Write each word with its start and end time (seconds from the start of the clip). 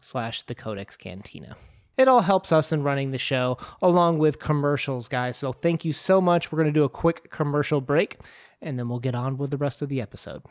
slash 0.00 0.42
the 0.42 0.54
codex 0.54 0.96
cantina. 0.96 1.56
It 1.96 2.08
all 2.08 2.20
helps 2.20 2.52
us 2.52 2.72
in 2.72 2.82
running 2.82 3.10
the 3.10 3.18
show 3.18 3.58
along 3.80 4.18
with 4.18 4.38
commercials 4.38 5.08
guys. 5.08 5.36
So 5.36 5.52
thank 5.52 5.84
you 5.84 5.92
so 5.92 6.20
much. 6.20 6.52
We're 6.52 6.56
going 6.56 6.72
to 6.72 6.78
do 6.80 6.84
a 6.84 6.88
quick 6.88 7.30
commercial 7.30 7.80
break 7.80 8.18
and 8.60 8.78
then 8.78 8.88
we'll 8.88 8.98
get 8.98 9.14
on 9.14 9.38
with 9.38 9.50
the 9.50 9.56
rest 9.56 9.82
of 9.82 9.88
the 9.88 10.00
episode. 10.00 10.42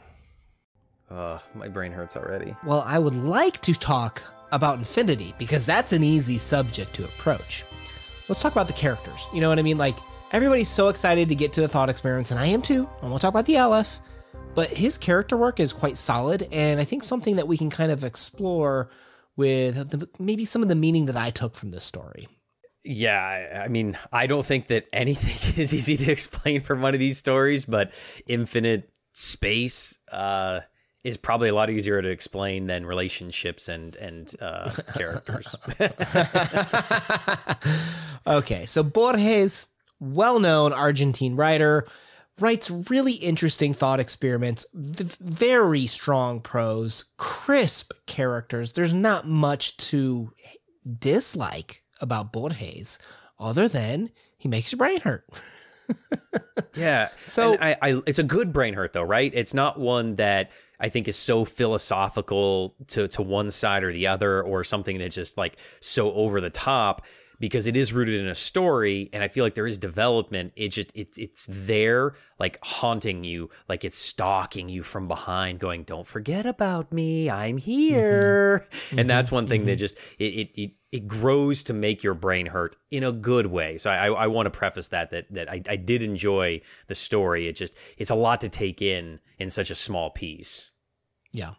Uh, 1.10 1.38
my 1.54 1.68
brain 1.68 1.92
hurts 1.92 2.18
already. 2.18 2.56
Well 2.66 2.84
i 2.86 2.98
would 2.98 3.16
like 3.16 3.62
to 3.62 3.74
talk 3.74 4.24
about 4.52 4.80
infinity 4.80 5.34
because 5.38 5.66
that's 5.66 5.94
an 5.94 6.04
easy 6.04 6.40
subject 6.40 6.94
to 6.96 7.06
approach. 7.06 7.64
Let's 8.28 8.42
talk 8.42 8.54
about 8.54 8.68
the 8.68 8.74
characters. 8.74 9.28
You 9.34 9.42
know 9.42 9.50
what 9.50 9.60
i 9.60 9.62
mean? 9.62 9.78
Like 9.78 10.00
Everybody's 10.36 10.70
so 10.70 10.90
excited 10.90 11.30
to 11.30 11.36
get 11.36 11.54
to 11.54 11.62
the 11.62 11.68
thought 11.70 11.90
experiments, 11.90 12.32
and 12.32 12.40
I 12.40 12.48
am 12.48 12.62
too. 12.62 12.90
I 13.02 13.08
won't 13.08 13.22
talk 13.22 13.30
about 13.30 13.46
the 13.46 13.58
Aleph, 13.58 14.02
but 14.54 14.70
his 14.70 14.98
character 14.98 15.38
work 15.38 15.62
is 15.62 15.72
quite 15.72 15.98
solid, 15.98 16.48
and 16.52 16.80
I 16.80 16.84
think 16.84 17.04
something 17.04 17.36
that 17.38 17.48
we 17.48 17.58
can 17.58 17.70
kind 17.70 17.92
of 17.92 18.04
explore 18.04 18.90
with 19.36 19.90
the, 19.90 20.08
maybe 20.20 20.46
some 20.46 20.62
of 20.62 20.70
the 20.70 20.76
meaning 20.76 21.06
that 21.06 21.18
I 21.18 21.30
took 21.30 21.56
from 21.56 21.72
this 21.72 21.84
story. 21.84 22.28
Yeah, 22.84 23.62
I 23.64 23.68
mean, 23.68 23.98
I 24.14 24.28
don't 24.28 24.46
think 24.46 24.68
that 24.68 24.86
anything 24.94 25.54
is 25.62 25.74
easy 25.74 25.98
to 25.98 26.12
explain 26.12 26.62
from 26.62 26.82
one 26.82 26.94
of 26.94 27.00
these 27.00 27.18
stories, 27.18 27.66
but 27.66 27.92
infinite 28.28 28.92
space 29.14 30.00
uh, 30.12 30.60
is 31.04 31.18
probably 31.18 31.50
a 31.50 31.56
lot 31.56 31.70
easier 31.70 32.02
to 32.02 32.10
explain 32.10 32.68
than 32.68 32.86
relationships 32.86 33.70
and 33.70 33.96
and 33.96 34.36
uh, 34.40 34.70
characters. 34.94 35.56
okay, 38.28 38.66
so 38.66 38.84
Borges 38.84 39.68
well 40.00 40.40
known 40.40 40.74
Argentine 40.74 41.36
writer, 41.36 41.88
writes 42.40 42.70
really 42.70 43.14
interesting 43.14 43.74
thought 43.74 44.00
experiments, 44.00 44.66
v- 44.74 45.06
very 45.22 45.86
strong 45.88 46.42
prose, 46.42 47.06
crisp 47.18 47.94
characters. 48.06 48.74
There's 48.74 48.94
not 48.94 49.28
much 49.28 49.78
to 49.78 50.32
dislike 51.00 51.84
about 52.02 52.34
Borges 52.34 53.00
other 53.40 53.68
than 53.68 54.12
he 54.38 54.48
makes 54.48 54.72
your 54.72 54.78
brain 54.78 55.00
hurt. 55.02 55.26
yeah. 56.76 57.10
So 57.26 57.58
I, 57.60 57.78
I, 57.82 58.02
it's 58.06 58.20
a 58.20 58.24
good 58.24 58.52
brain 58.52 58.74
hurt 58.74 58.94
though, 58.94 59.04
right? 59.04 59.32
It's 59.34 59.54
not 59.54 59.80
one 59.80 60.16
that 60.16 60.52
I 60.80 60.90
think 60.90 61.08
is 61.08 61.16
so 61.16 61.46
philosophical 61.46 62.76
to 62.88 63.08
to 63.10 63.22
one 63.22 63.52
side 63.52 63.84
or 63.84 63.94
the 63.94 64.08
other, 64.08 64.42
or 64.42 64.64
something 64.64 64.98
that's 64.98 65.16
just 65.16 65.38
like 65.38 65.58
so 65.80 66.12
over 66.14 66.42
the 66.42 66.50
top 66.50 67.06
because 67.40 67.68
it 67.68 67.76
is 67.76 67.94
rooted 67.94 68.20
in 68.20 68.28
a 68.28 68.36
story 68.36 69.10
and 69.14 69.24
I 69.24 69.28
feel 69.28 69.44
like 69.44 69.56
there 69.56 69.68
is 69.68 69.78
development. 69.78 70.54
It 70.56 70.70
just 70.70 70.92
it, 70.96 71.10
it's 71.18 71.48
there 71.50 72.14
like 72.40 72.60
haunting 72.64 73.24
you, 73.24 73.50
like 73.70 73.84
it's 73.84 73.98
stalking 73.98 74.70
you 74.70 74.84
from 74.84 75.08
behind, 75.08 75.60
going, 75.60 75.84
Don't 75.84 76.08
forget 76.08 76.46
about 76.46 76.92
me. 76.92 77.30
I'm 77.30 77.58
here. 77.58 78.68
Mm-hmm. 78.72 79.00
And 79.00 79.10
that's 79.10 79.32
one 79.32 79.48
thing 79.48 79.62
mm-hmm. 79.62 79.68
that 79.68 79.76
just 79.78 79.98
it, 80.20 80.26
it 80.26 80.62
it 80.62 80.72
it 80.92 81.08
grows 81.08 81.64
to 81.64 81.74
make 81.74 82.04
your 82.04 82.14
brain 82.14 82.46
hurt 82.46 82.78
in 82.90 83.04
a 83.04 83.12
good 83.12 83.48
way. 83.48 83.78
So 83.78 83.90
I, 83.90 84.08
I 84.08 84.28
want 84.28 84.46
to 84.46 84.52
preface 84.52 84.90
that 84.90 85.10
that 85.10 85.32
that 85.34 85.50
I, 85.50 85.62
I 85.68 85.76
did 85.76 86.04
enjoy 86.04 86.62
the 86.88 86.96
story. 86.96 87.48
It 87.48 87.56
just 87.56 87.74
it's 87.98 88.12
a 88.12 88.16
lot 88.16 88.42
to 88.42 88.50
take 88.50 88.82
in 88.82 89.20
in 89.38 89.50
such 89.50 89.70
a 89.70 89.76
small 89.76 90.10
piece. 90.10 90.72
Yeah. 91.32 91.54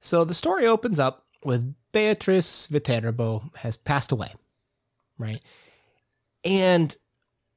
So 0.00 0.24
the 0.24 0.34
story 0.34 0.66
opens 0.66 0.98
up 0.98 1.26
with 1.44 1.74
Beatrice 1.92 2.66
Viterbo 2.66 3.50
has 3.56 3.76
passed 3.76 4.12
away 4.12 4.34
right? 5.18 5.40
And 6.44 6.96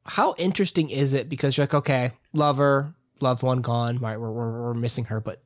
how 0.05 0.35
interesting 0.37 0.89
is 0.89 1.13
it? 1.13 1.29
Because 1.29 1.57
you're 1.57 1.63
like, 1.63 1.73
okay, 1.73 2.11
lover, 2.33 2.95
loved 3.19 3.43
one 3.43 3.61
gone, 3.61 3.99
right? 3.99 4.19
We're, 4.19 4.31
we're, 4.31 4.63
we're 4.63 4.73
missing 4.73 5.05
her, 5.05 5.19
but 5.19 5.41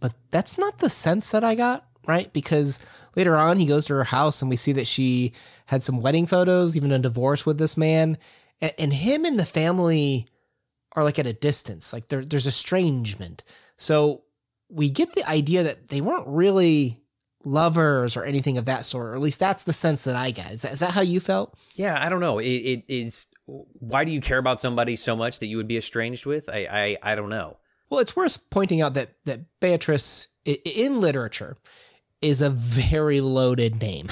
but 0.00 0.14
that's 0.30 0.58
not 0.58 0.78
the 0.78 0.90
sense 0.90 1.30
that 1.30 1.44
I 1.44 1.54
got, 1.54 1.86
right? 2.06 2.30
Because 2.30 2.78
later 3.16 3.36
on, 3.36 3.56
he 3.56 3.64
goes 3.64 3.86
to 3.86 3.94
her 3.94 4.04
house 4.04 4.42
and 4.42 4.50
we 4.50 4.56
see 4.56 4.72
that 4.72 4.86
she 4.86 5.32
had 5.64 5.82
some 5.82 6.02
wedding 6.02 6.26
photos, 6.26 6.76
even 6.76 6.92
a 6.92 6.98
divorce 6.98 7.46
with 7.46 7.56
this 7.56 7.78
man, 7.78 8.18
and, 8.60 8.74
and 8.78 8.92
him 8.92 9.24
and 9.24 9.38
the 9.38 9.46
family 9.46 10.26
are 10.92 11.04
like 11.04 11.18
at 11.18 11.26
a 11.26 11.32
distance, 11.32 11.92
like 11.92 12.08
there, 12.08 12.22
there's 12.22 12.46
estrangement. 12.46 13.44
So 13.78 14.24
we 14.68 14.90
get 14.90 15.14
the 15.14 15.26
idea 15.28 15.62
that 15.62 15.88
they 15.88 16.00
weren't 16.00 16.26
really 16.26 17.00
lovers 17.44 18.16
or 18.16 18.24
anything 18.24 18.58
of 18.58 18.64
that 18.64 18.84
sort, 18.84 19.10
or 19.10 19.14
at 19.14 19.20
least 19.20 19.40
that's 19.40 19.64
the 19.64 19.72
sense 19.72 20.04
that 20.04 20.16
I 20.16 20.30
get. 20.30 20.52
Is 20.52 20.62
that, 20.62 20.72
is 20.72 20.80
that 20.80 20.92
how 20.92 21.00
you 21.00 21.20
felt? 21.20 21.56
Yeah, 21.74 21.98
I 22.00 22.08
don't 22.08 22.20
know. 22.20 22.38
It, 22.38 22.46
it 22.48 22.84
is. 22.88 23.26
Why 23.46 24.04
do 24.04 24.10
you 24.10 24.20
care 24.20 24.38
about 24.38 24.60
somebody 24.60 24.96
so 24.96 25.14
much 25.14 25.38
that 25.40 25.46
you 25.46 25.56
would 25.56 25.68
be 25.68 25.76
estranged 25.76 26.26
with? 26.26 26.48
I, 26.48 26.96
I, 27.02 27.12
I 27.12 27.14
don't 27.14 27.28
know. 27.28 27.58
Well, 27.90 28.00
it's 28.00 28.16
worth 28.16 28.48
pointing 28.50 28.80
out 28.80 28.94
that 28.94 29.10
that 29.24 29.40
Beatrice 29.60 30.28
in 30.44 31.00
literature 31.00 31.56
is 32.20 32.40
a 32.40 32.50
very 32.50 33.20
loaded 33.20 33.80
name. 33.80 34.08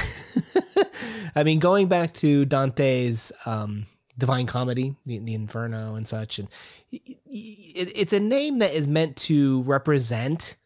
I 1.34 1.44
mean, 1.44 1.58
going 1.58 1.88
back 1.88 2.12
to 2.14 2.44
Dante's 2.44 3.32
um, 3.46 3.86
Divine 4.18 4.46
Comedy, 4.46 4.94
the, 5.06 5.18
the, 5.20 5.34
Inferno, 5.34 5.94
and 5.94 6.06
such, 6.06 6.38
and 6.38 6.48
it, 6.90 7.18
it's 7.26 8.12
a 8.12 8.20
name 8.20 8.58
that 8.58 8.74
is 8.74 8.86
meant 8.86 9.16
to 9.16 9.62
represent 9.62 10.56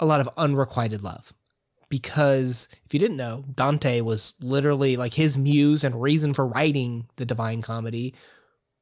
a 0.00 0.04
lot 0.04 0.20
of 0.20 0.28
unrequited 0.36 1.02
love 1.02 1.32
because 1.88 2.68
if 2.84 2.92
you 2.92 3.00
didn't 3.00 3.16
know, 3.16 3.44
Dante 3.54 4.00
was 4.00 4.34
literally 4.40 4.96
like 4.96 5.14
his 5.14 5.38
muse 5.38 5.84
and 5.84 6.00
reason 6.00 6.34
for 6.34 6.46
writing 6.46 7.06
the 7.16 7.26
Divine 7.26 7.62
Comedy 7.62 8.14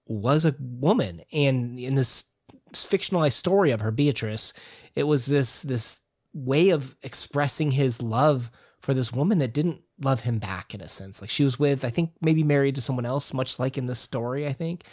was 0.07 0.45
a 0.45 0.55
woman. 0.59 1.23
And 1.33 1.79
in 1.79 1.95
this 1.95 2.25
fictionalized 2.73 3.33
story 3.33 3.71
of 3.71 3.81
her 3.81 3.91
Beatrice, 3.91 4.53
it 4.95 5.05
was 5.05 5.27
this 5.27 5.63
this 5.63 6.01
way 6.33 6.71
of 6.71 6.97
expressing 7.03 7.71
his 7.71 8.03
love 8.03 8.51
for 8.81 8.93
this 8.93 9.13
woman 9.13 9.39
that 9.39 9.55
didn't 9.55 9.81
love 10.01 10.21
him 10.21 10.39
back 10.39 10.75
in 10.75 10.81
a 10.81 10.89
sense. 10.89 11.21
Like 11.21 11.31
she 11.31 11.45
was 11.45 11.59
with, 11.59 11.85
I 11.85 11.91
think 11.91 12.11
maybe 12.21 12.43
married 12.43 12.75
to 12.75 12.83
someone 12.83 13.07
else, 13.07 13.33
much 13.33 13.59
like 13.59 13.79
in 13.79 13.87
this 13.87 14.01
story, 14.01 14.47
I 14.47 14.53
think. 14.53 14.85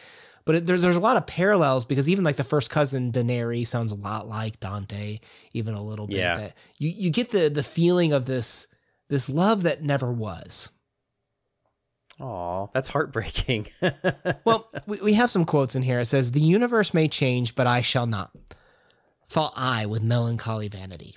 But 0.46 0.56
it, 0.56 0.66
there's 0.66 0.82
there's 0.82 0.96
a 0.96 1.02
lot 1.02 1.18
of 1.18 1.28
parallels 1.28 1.86
because 1.86 2.10
even 2.10 2.24
like 2.24 2.36
the 2.36 2.44
first 2.44 2.70
cousin 2.70 3.12
Daneri 3.12 3.66
sounds 3.66 3.92
a 3.92 3.96
lot 3.96 4.28
like 4.28 4.60
Dante, 4.60 5.20
even 5.54 5.76
a 5.76 5.84
little 5.84 6.08
bit. 6.08 6.18
Yeah. 6.18 6.36
That 6.36 6.58
you 6.78 6.90
you 6.90 7.10
get 7.12 7.30
the 7.30 7.50
the 7.50 7.64
feeling 7.64 8.14
of 8.14 8.26
this 8.26 8.68
this 9.10 9.30
love 9.30 9.64
that 9.64 9.84
never 9.84 10.12
was. 10.12 10.72
Oh, 12.22 12.70
that's 12.74 12.88
heartbreaking. 12.88 13.68
well, 14.46 14.70
we, 14.86 14.98
we 15.02 15.14
have 15.14 15.32
some 15.32 15.44
quotes 15.44 15.76
in 15.76 15.82
here. 15.82 16.00
It 16.00 16.06
says, 16.06 16.32
The 16.32 16.40
universe 16.40 16.94
may 16.94 17.08
change, 17.08 17.56
but 17.56 17.66
I 17.66 17.82
shall 17.82 18.06
not. 18.06 18.32
Thought 19.28 19.54
I 19.56 19.88
with 19.88 20.04
melancholy 20.04 20.68
vanity. 20.68 21.16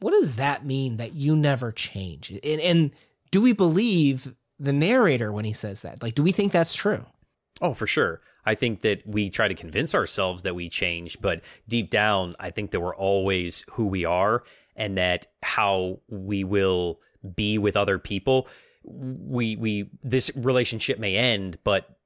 What 0.00 0.10
does 0.10 0.36
that 0.36 0.66
mean 0.66 0.98
that 0.98 1.14
you 1.14 1.34
never 1.34 1.72
change? 1.72 2.30
And, 2.30 2.60
and 2.60 2.90
do 3.30 3.40
we 3.40 3.54
believe 3.54 4.36
the 4.58 4.72
narrator 4.72 5.32
when 5.32 5.46
he 5.46 5.54
says 5.54 5.80
that? 5.80 6.02
Like, 6.02 6.14
do 6.14 6.22
we 6.22 6.32
think 6.32 6.52
that's 6.52 6.74
true? 6.74 7.06
Oh, 7.62 7.72
for 7.72 7.86
sure. 7.86 8.20
I 8.46 8.54
think 8.54 8.82
that 8.82 9.06
we 9.06 9.30
try 9.30 9.48
to 9.48 9.54
convince 9.54 9.94
ourselves 9.94 10.42
that 10.42 10.54
we 10.54 10.68
change, 10.68 11.20
but 11.20 11.42
deep 11.68 11.90
down, 11.90 12.34
I 12.38 12.50
think 12.50 12.70
that 12.72 12.80
we're 12.80 12.94
always 12.94 13.64
who 13.72 13.86
we 13.86 14.04
are 14.04 14.44
and 14.76 14.98
that 14.98 15.26
how 15.42 16.00
we 16.08 16.44
will 16.44 17.00
be 17.34 17.58
with 17.58 17.76
other 17.76 17.98
people. 17.98 18.48
We 18.84 19.56
we 19.56 19.90
this 20.02 20.30
relationship 20.34 20.98
may 20.98 21.16
end, 21.16 21.58
but 21.64 21.96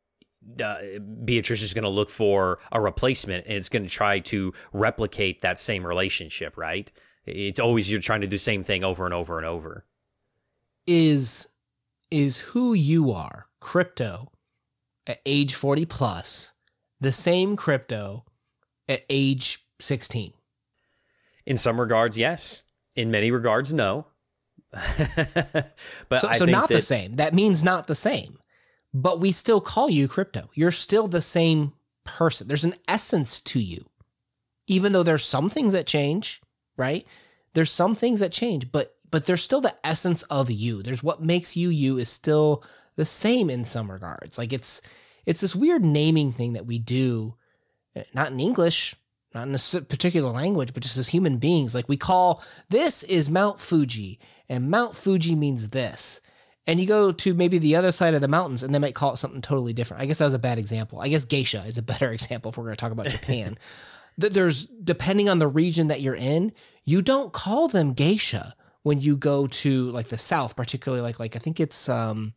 uh, 0.63 0.77
Beatrice 1.25 1.63
is 1.63 1.75
going 1.75 1.85
to 1.85 1.91
look 1.91 2.09
for 2.09 2.59
a 2.73 2.81
replacement 2.81 3.47
and 3.47 3.55
it's 3.55 3.69
going 3.69 3.83
to 3.83 3.89
try 3.89 4.21
to 4.21 4.53
replicate 4.73 5.43
that 5.43 5.59
same 5.59 5.87
relationship, 5.87 6.57
right? 6.57 6.91
It's 7.27 7.61
always 7.61 7.91
you're 7.91 8.01
trying 8.01 8.23
to 8.23 8.27
do 8.27 8.37
the 8.37 8.39
same 8.39 8.63
thing 8.63 8.85
over 8.85 9.05
and 9.05 9.13
over 9.13 9.39
and 9.39 9.47
over. 9.47 9.85
Is 10.87 11.49
is 12.11 12.39
who 12.39 12.73
you 12.73 13.13
are, 13.13 13.47
crypto 13.61 14.31
at 15.09 15.21
age 15.27 15.55
40 15.55 15.87
plus 15.87 16.55
the 17.01 17.11
same 17.11 17.57
crypto 17.57 18.25
at 18.89 19.05
age 19.11 19.67
16? 19.81 20.33
In 21.47 21.57
some 21.57 21.81
regards, 21.81 22.17
yes. 22.17 22.63
In 22.95 23.11
many 23.11 23.31
regards, 23.31 23.73
no. 23.73 24.07
but 24.73 26.21
so, 26.21 26.31
so 26.33 26.45
not 26.45 26.69
that, 26.69 26.75
the 26.75 26.83
same. 26.83 27.15
That 27.15 27.35
means 27.35 27.65
not 27.65 27.87
the 27.87 27.95
same. 27.95 28.39
But 28.93 29.21
we 29.21 29.33
still 29.33 29.61
call 29.61 29.89
you 29.89 30.09
crypto. 30.09 30.51
You're 30.55 30.71
still 30.71 31.09
the 31.09 31.23
same 31.23 31.73
person. 32.05 32.49
There's 32.49 32.65
an 32.65 32.75
essence 32.87 33.41
to 33.43 33.61
you. 33.61 33.87
Even 34.67 34.93
though 34.93 35.03
there's 35.03 35.25
some 35.25 35.49
things 35.49 35.73
that 35.73 35.87
change, 35.87 36.43
right? 36.77 37.07
There's 37.55 37.71
some 37.71 37.95
things 37.95 38.21
that 38.21 38.33
change, 38.33 38.71
but 38.71 38.95
but 39.11 39.25
there's 39.25 39.43
still 39.43 39.61
the 39.63 39.75
essence 39.85 40.23
of 40.25 40.51
you. 40.51 40.83
There's 40.83 41.03
what 41.03 41.23
makes 41.23 41.57
you 41.57 41.71
you 41.71 41.97
is 41.97 42.11
still 42.11 42.63
the 42.99 43.05
same 43.05 43.49
in 43.49 43.65
some 43.65 43.91
regards. 43.91 44.37
Like 44.37 44.53
it's 44.53 44.83
it's 45.25 45.41
this 45.41 45.55
weird 45.55 45.85
naming 45.85 46.33
thing 46.33 46.55
that 46.55 46.67
we 46.67 46.81
do, 46.81 47.37
eh, 47.95 48.03
not 48.13 48.33
in 48.33 48.41
English, 48.41 48.97
not 49.33 49.47
in 49.47 49.55
a 49.55 49.85
particular 49.85 50.31
language, 50.31 50.75
but 50.75 50.83
just 50.83 50.97
as 50.97 51.09
human 51.09 51.39
beings. 51.39 51.77
Like 51.77 51.89
we 51.89 51.97
call 51.97 52.43
this 52.71 53.05
is 53.05 53.31
Mount 53.31 53.61
Fuji, 53.61 54.19
and 54.49 54.69
Mount 54.69 54.97
Fuji 54.97 55.37
means 55.37 55.69
this. 55.69 56.21
And 56.67 56.81
you 56.81 56.87
go 56.87 57.13
to 57.13 57.35
maybe 57.35 57.59
the 57.59 57.77
other 57.77 57.93
side 57.93 58.15
of 58.15 58.21
the 58.21 58.29
mountains 58.29 58.63
and 58.63 58.75
they 58.75 58.81
might 58.81 58.97
call 58.97 59.15
it 59.15 59.17
something 59.17 59.41
totally 59.41 59.73
different. 59.73 60.03
I 60.03 60.07
guess 60.07 60.19
that 60.19 60.27
was 60.27 60.35
a 60.35 60.39
bad 60.39 60.59
example. 60.59 61.01
I 61.01 61.09
guess 61.09 61.25
geisha 61.25 61.65
is 61.67 61.79
a 61.79 61.83
better 61.83 62.11
example 62.13 62.51
if 62.51 62.59
we're 62.59 62.65
going 62.65 62.77
to 62.77 62.81
talk 62.81 62.93
about 62.93 63.09
Japan. 63.09 63.57
There's, 64.19 64.67
depending 64.67 65.31
on 65.31 65.39
the 65.39 65.49
region 65.49 65.87
that 65.87 66.03
you're 66.03 66.15
in, 66.15 66.53
you 66.85 67.01
don't 67.01 67.33
call 67.33 67.69
them 67.69 67.95
geisha 67.95 68.55
when 68.83 69.01
you 69.01 69.17
go 69.17 69.47
to 69.47 69.85
like 69.93 70.09
the 70.09 70.19
south, 70.19 70.57
particularly 70.57 71.01
like, 71.01 71.19
like 71.19 71.37
I 71.37 71.39
think 71.39 71.59
it's, 71.59 71.89
um, 71.89 72.35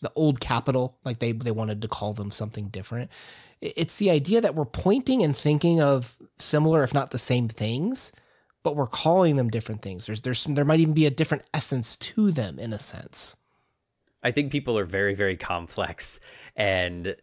the 0.00 0.12
old 0.14 0.40
capital, 0.40 0.98
like 1.04 1.18
they 1.18 1.32
they 1.32 1.50
wanted 1.50 1.82
to 1.82 1.88
call 1.88 2.12
them 2.12 2.30
something 2.30 2.68
different. 2.68 3.10
It's 3.60 3.98
the 3.98 4.10
idea 4.10 4.40
that 4.40 4.54
we're 4.54 4.64
pointing 4.64 5.22
and 5.22 5.36
thinking 5.36 5.80
of 5.80 6.16
similar, 6.38 6.82
if 6.82 6.92
not 6.92 7.10
the 7.10 7.18
same 7.18 7.48
things, 7.48 8.12
but 8.62 8.76
we're 8.76 8.86
calling 8.86 9.36
them 9.36 9.50
different 9.50 9.82
things. 9.82 10.06
There's 10.06 10.20
there's 10.20 10.44
there 10.44 10.64
might 10.64 10.80
even 10.80 10.94
be 10.94 11.06
a 11.06 11.10
different 11.10 11.44
essence 11.54 11.96
to 11.96 12.30
them 12.30 12.58
in 12.58 12.72
a 12.72 12.78
sense. 12.78 13.36
I 14.22 14.30
think 14.30 14.52
people 14.52 14.78
are 14.78 14.84
very 14.84 15.14
very 15.14 15.36
complex, 15.36 16.20
and 16.56 17.16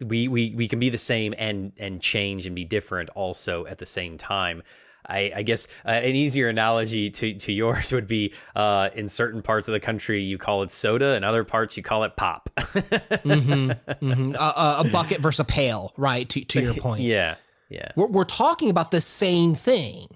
we 0.00 0.28
we 0.28 0.54
we 0.54 0.68
can 0.68 0.78
be 0.78 0.88
the 0.88 0.98
same 0.98 1.34
and 1.38 1.72
and 1.78 2.00
change 2.00 2.46
and 2.46 2.54
be 2.54 2.64
different 2.64 3.10
also 3.10 3.66
at 3.66 3.78
the 3.78 3.86
same 3.86 4.16
time. 4.16 4.62
I, 5.06 5.32
I 5.36 5.42
guess 5.42 5.66
uh, 5.84 5.90
an 5.90 6.14
easier 6.14 6.48
analogy 6.48 7.10
to, 7.10 7.34
to 7.34 7.52
yours 7.52 7.92
would 7.92 8.06
be 8.06 8.32
uh, 8.54 8.90
in 8.94 9.08
certain 9.08 9.42
parts 9.42 9.68
of 9.68 9.72
the 9.72 9.80
country 9.80 10.22
you 10.22 10.38
call 10.38 10.62
it 10.62 10.70
soda, 10.70 11.14
in 11.14 11.24
other 11.24 11.44
parts 11.44 11.76
you 11.76 11.82
call 11.82 12.04
it 12.04 12.16
pop. 12.16 12.50
mm-hmm, 12.56 13.70
mm-hmm. 13.70 14.32
Uh, 14.42 14.82
a 14.84 14.88
bucket 14.90 15.20
versus 15.20 15.40
a 15.40 15.44
pail, 15.44 15.92
right? 15.96 16.28
To 16.28 16.44
to 16.44 16.60
your 16.60 16.74
point, 16.80 17.02
yeah, 17.02 17.36
yeah. 17.68 17.92
We're 17.96 18.08
we're 18.08 18.24
talking 18.24 18.70
about 18.70 18.90
the 18.90 19.00
same 19.00 19.54
thing, 19.54 20.08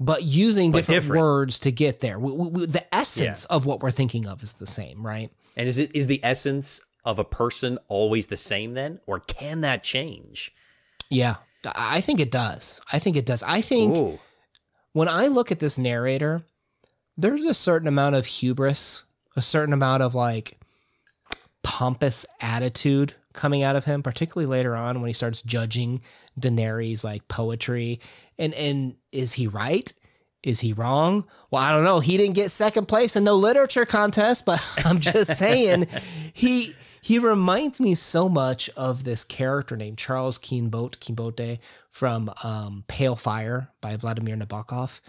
but 0.00 0.22
using 0.22 0.72
but 0.72 0.78
different, 0.78 1.02
different, 1.02 1.20
words 1.20 1.58
to 1.60 1.72
get 1.72 2.00
there. 2.00 2.18
We, 2.18 2.32
we, 2.32 2.66
the 2.66 2.94
essence 2.94 3.46
yeah. 3.48 3.56
of 3.56 3.66
what 3.66 3.82
we're 3.82 3.90
thinking 3.90 4.26
of 4.26 4.42
is 4.42 4.54
the 4.54 4.66
same, 4.66 5.04
right? 5.06 5.30
And 5.56 5.68
is 5.68 5.78
it 5.78 5.94
is 5.94 6.06
the 6.06 6.20
essence 6.24 6.80
of 7.04 7.18
a 7.18 7.24
person 7.24 7.78
always 7.88 8.28
the 8.28 8.36
same 8.36 8.74
then, 8.74 9.00
or 9.06 9.20
can 9.20 9.60
that 9.62 9.82
change? 9.82 10.52
Yeah, 11.10 11.36
I 11.64 12.00
think 12.00 12.20
it 12.20 12.30
does. 12.30 12.80
I 12.92 12.98
think 12.98 13.16
it 13.16 13.26
does. 13.26 13.42
I 13.42 13.60
think 13.60 13.96
Ooh. 13.96 14.18
when 14.92 15.08
I 15.08 15.28
look 15.28 15.52
at 15.52 15.60
this 15.60 15.78
narrator, 15.78 16.44
there's 17.16 17.44
a 17.44 17.54
certain 17.54 17.88
amount 17.88 18.16
of 18.16 18.26
hubris, 18.26 19.04
a 19.36 19.42
certain 19.42 19.72
amount 19.72 20.02
of 20.02 20.14
like 20.14 20.58
pompous 21.62 22.26
attitude 22.40 23.14
coming 23.32 23.62
out 23.62 23.76
of 23.76 23.84
him, 23.84 24.02
particularly 24.02 24.46
later 24.46 24.76
on 24.76 25.00
when 25.00 25.08
he 25.08 25.14
starts 25.14 25.42
judging 25.42 26.00
Daneri's 26.38 27.04
like 27.04 27.26
poetry. 27.28 28.00
And 28.38 28.54
and 28.54 28.96
is 29.12 29.34
he 29.34 29.46
right? 29.46 29.92
Is 30.42 30.60
he 30.60 30.72
wrong? 30.72 31.24
Well, 31.50 31.62
I 31.62 31.70
don't 31.70 31.84
know. 31.84 32.00
He 32.00 32.16
didn't 32.16 32.34
get 32.34 32.50
second 32.50 32.86
place 32.86 33.14
in 33.14 33.22
no 33.24 33.36
literature 33.36 33.86
contest, 33.86 34.44
but 34.44 34.60
I'm 34.84 34.98
just 34.98 35.36
saying 35.38 35.86
he 36.32 36.74
he 37.02 37.18
reminds 37.18 37.80
me 37.80 37.96
so 37.96 38.28
much 38.28 38.70
of 38.70 39.02
this 39.02 39.24
character 39.24 39.76
named 39.76 39.98
Charles 39.98 40.38
Kinbote, 40.38 40.98
Kinbote 40.98 41.58
from 41.90 42.30
um, 42.44 42.84
Pale 42.86 43.16
Fire 43.16 43.68
by 43.80 43.96
Vladimir 43.96 44.36
Nabokov. 44.36 45.00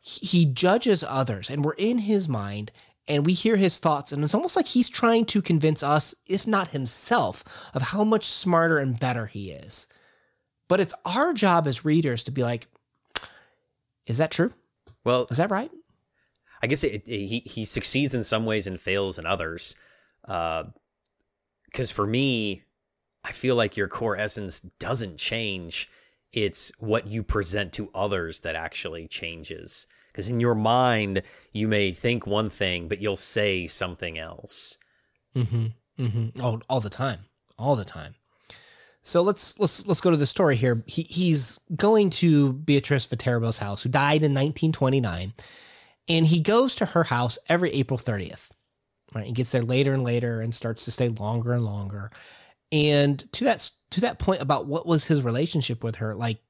He, 0.00 0.26
he 0.26 0.44
judges 0.44 1.02
others, 1.02 1.48
and 1.48 1.64
we're 1.64 1.72
in 1.72 1.98
his 1.98 2.28
mind, 2.28 2.70
and 3.08 3.24
we 3.24 3.32
hear 3.32 3.56
his 3.56 3.78
thoughts, 3.78 4.12
and 4.12 4.22
it's 4.22 4.34
almost 4.34 4.56
like 4.56 4.66
he's 4.66 4.90
trying 4.90 5.24
to 5.24 5.40
convince 5.40 5.82
us, 5.82 6.14
if 6.26 6.46
not 6.46 6.68
himself, 6.68 7.42
of 7.72 7.80
how 7.80 8.04
much 8.04 8.26
smarter 8.26 8.78
and 8.78 9.00
better 9.00 9.24
he 9.24 9.50
is. 9.50 9.88
But 10.68 10.80
it's 10.80 10.94
our 11.06 11.32
job 11.32 11.66
as 11.66 11.82
readers 11.82 12.24
to 12.24 12.30
be 12.30 12.42
like, 12.42 12.66
is 14.06 14.18
that 14.18 14.30
true? 14.30 14.52
Well, 15.02 15.26
is 15.30 15.38
that 15.38 15.50
right? 15.50 15.70
I 16.62 16.66
guess 16.66 16.84
it, 16.84 17.04
it, 17.06 17.06
he 17.06 17.42
he 17.46 17.64
succeeds 17.64 18.14
in 18.14 18.22
some 18.24 18.44
ways 18.44 18.66
and 18.66 18.78
fails 18.78 19.18
in 19.18 19.24
others. 19.24 19.74
Uh, 20.26 20.64
because 21.70 21.90
for 21.90 22.06
me, 22.06 22.62
I 23.24 23.32
feel 23.32 23.56
like 23.56 23.76
your 23.76 23.88
core 23.88 24.16
essence 24.16 24.60
doesn't 24.60 25.18
change. 25.18 25.90
It's 26.32 26.72
what 26.78 27.06
you 27.06 27.22
present 27.22 27.72
to 27.74 27.90
others 27.94 28.40
that 28.40 28.56
actually 28.56 29.06
changes. 29.08 29.86
Because 30.10 30.28
in 30.28 30.40
your 30.40 30.54
mind, 30.54 31.22
you 31.52 31.68
may 31.68 31.92
think 31.92 32.26
one 32.26 32.50
thing, 32.50 32.88
but 32.88 33.00
you'll 33.00 33.16
say 33.16 33.66
something 33.66 34.18
else. 34.18 34.78
Mm-hmm. 35.36 35.66
Mm-hmm. 35.98 36.40
All, 36.40 36.62
all 36.68 36.80
the 36.80 36.90
time. 36.90 37.20
All 37.58 37.76
the 37.76 37.84
time. 37.84 38.14
So 39.02 39.22
let's 39.22 39.58
let's 39.58 39.86
let's 39.86 40.02
go 40.02 40.10
to 40.10 40.18
the 40.18 40.26
story 40.26 40.54
here. 40.54 40.82
He, 40.86 41.02
he's 41.02 41.58
going 41.74 42.10
to 42.10 42.52
Beatrice 42.52 43.06
Viterbo's 43.06 43.56
house, 43.56 43.82
who 43.82 43.88
died 43.88 44.22
in 44.22 44.34
1929, 44.34 45.32
and 46.08 46.26
he 46.26 46.40
goes 46.40 46.74
to 46.74 46.84
her 46.84 47.04
house 47.04 47.38
every 47.48 47.70
April 47.72 47.98
30th. 47.98 48.50
Right, 49.14 49.26
he 49.26 49.32
gets 49.32 49.52
there 49.52 49.62
later 49.62 49.94
and 49.94 50.04
later 50.04 50.40
and 50.40 50.54
starts 50.54 50.84
to 50.84 50.90
stay 50.90 51.08
longer 51.08 51.54
and 51.54 51.64
longer. 51.64 52.10
And 52.70 53.18
to 53.32 53.44
that 53.44 53.70
to 53.90 54.00
that 54.02 54.18
point 54.18 54.42
about 54.42 54.66
what 54.66 54.86
was 54.86 55.06
his 55.06 55.22
relationship 55.22 55.82
with 55.82 55.96
her, 55.96 56.14
like 56.14 56.40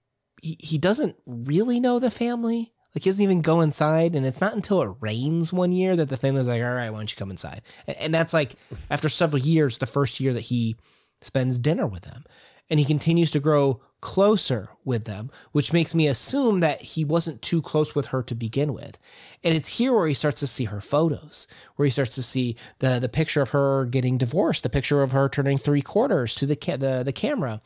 he, 0.42 0.56
he 0.58 0.78
doesn't 0.78 1.16
really 1.26 1.78
know 1.78 1.98
the 1.98 2.10
family. 2.10 2.72
Like 2.94 3.04
he 3.04 3.10
doesn't 3.10 3.22
even 3.22 3.42
go 3.42 3.60
inside, 3.60 4.16
and 4.16 4.26
it's 4.26 4.40
not 4.40 4.54
until 4.54 4.82
it 4.82 4.96
rains 5.00 5.52
one 5.52 5.72
year 5.72 5.94
that 5.94 6.08
the 6.08 6.16
family's 6.16 6.48
like, 6.48 6.62
"All 6.62 6.74
right, 6.74 6.90
why 6.90 6.98
don't 6.98 7.10
you 7.10 7.16
come 7.16 7.30
inside?" 7.30 7.62
And, 7.86 7.96
and 7.98 8.14
that's 8.14 8.32
like 8.32 8.54
after 8.90 9.08
several 9.08 9.40
years, 9.42 9.78
the 9.78 9.86
first 9.86 10.18
year 10.18 10.32
that 10.32 10.40
he 10.40 10.76
spends 11.20 11.58
dinner 11.58 11.86
with 11.86 12.02
them, 12.02 12.24
and 12.70 12.78
he 12.78 12.84
continues 12.84 13.30
to 13.30 13.40
grow 13.40 13.80
closer 14.00 14.68
with 14.84 15.04
them, 15.04 15.30
which 15.52 15.72
makes 15.72 15.94
me 15.94 16.06
assume 16.06 16.60
that 16.60 16.80
he 16.80 17.04
wasn't 17.04 17.42
too 17.42 17.60
close 17.60 17.94
with 17.94 18.06
her 18.06 18.22
to 18.22 18.34
begin 18.34 18.72
with. 18.72 18.98
And 19.42 19.54
it's 19.54 19.78
here 19.78 19.92
where 19.92 20.06
he 20.06 20.14
starts 20.14 20.40
to 20.40 20.46
see 20.46 20.64
her 20.64 20.80
photos, 20.80 21.48
where 21.76 21.84
he 21.84 21.90
starts 21.90 22.14
to 22.14 22.22
see 22.22 22.56
the 22.78 22.98
the 22.98 23.08
picture 23.08 23.42
of 23.42 23.50
her 23.50 23.86
getting 23.86 24.18
divorced, 24.18 24.62
the 24.62 24.70
picture 24.70 25.02
of 25.02 25.12
her 25.12 25.28
turning 25.28 25.58
three 25.58 25.82
quarters 25.82 26.34
to 26.36 26.46
the 26.46 26.56
ca- 26.56 26.76
the 26.76 27.02
the 27.02 27.12
camera. 27.12 27.60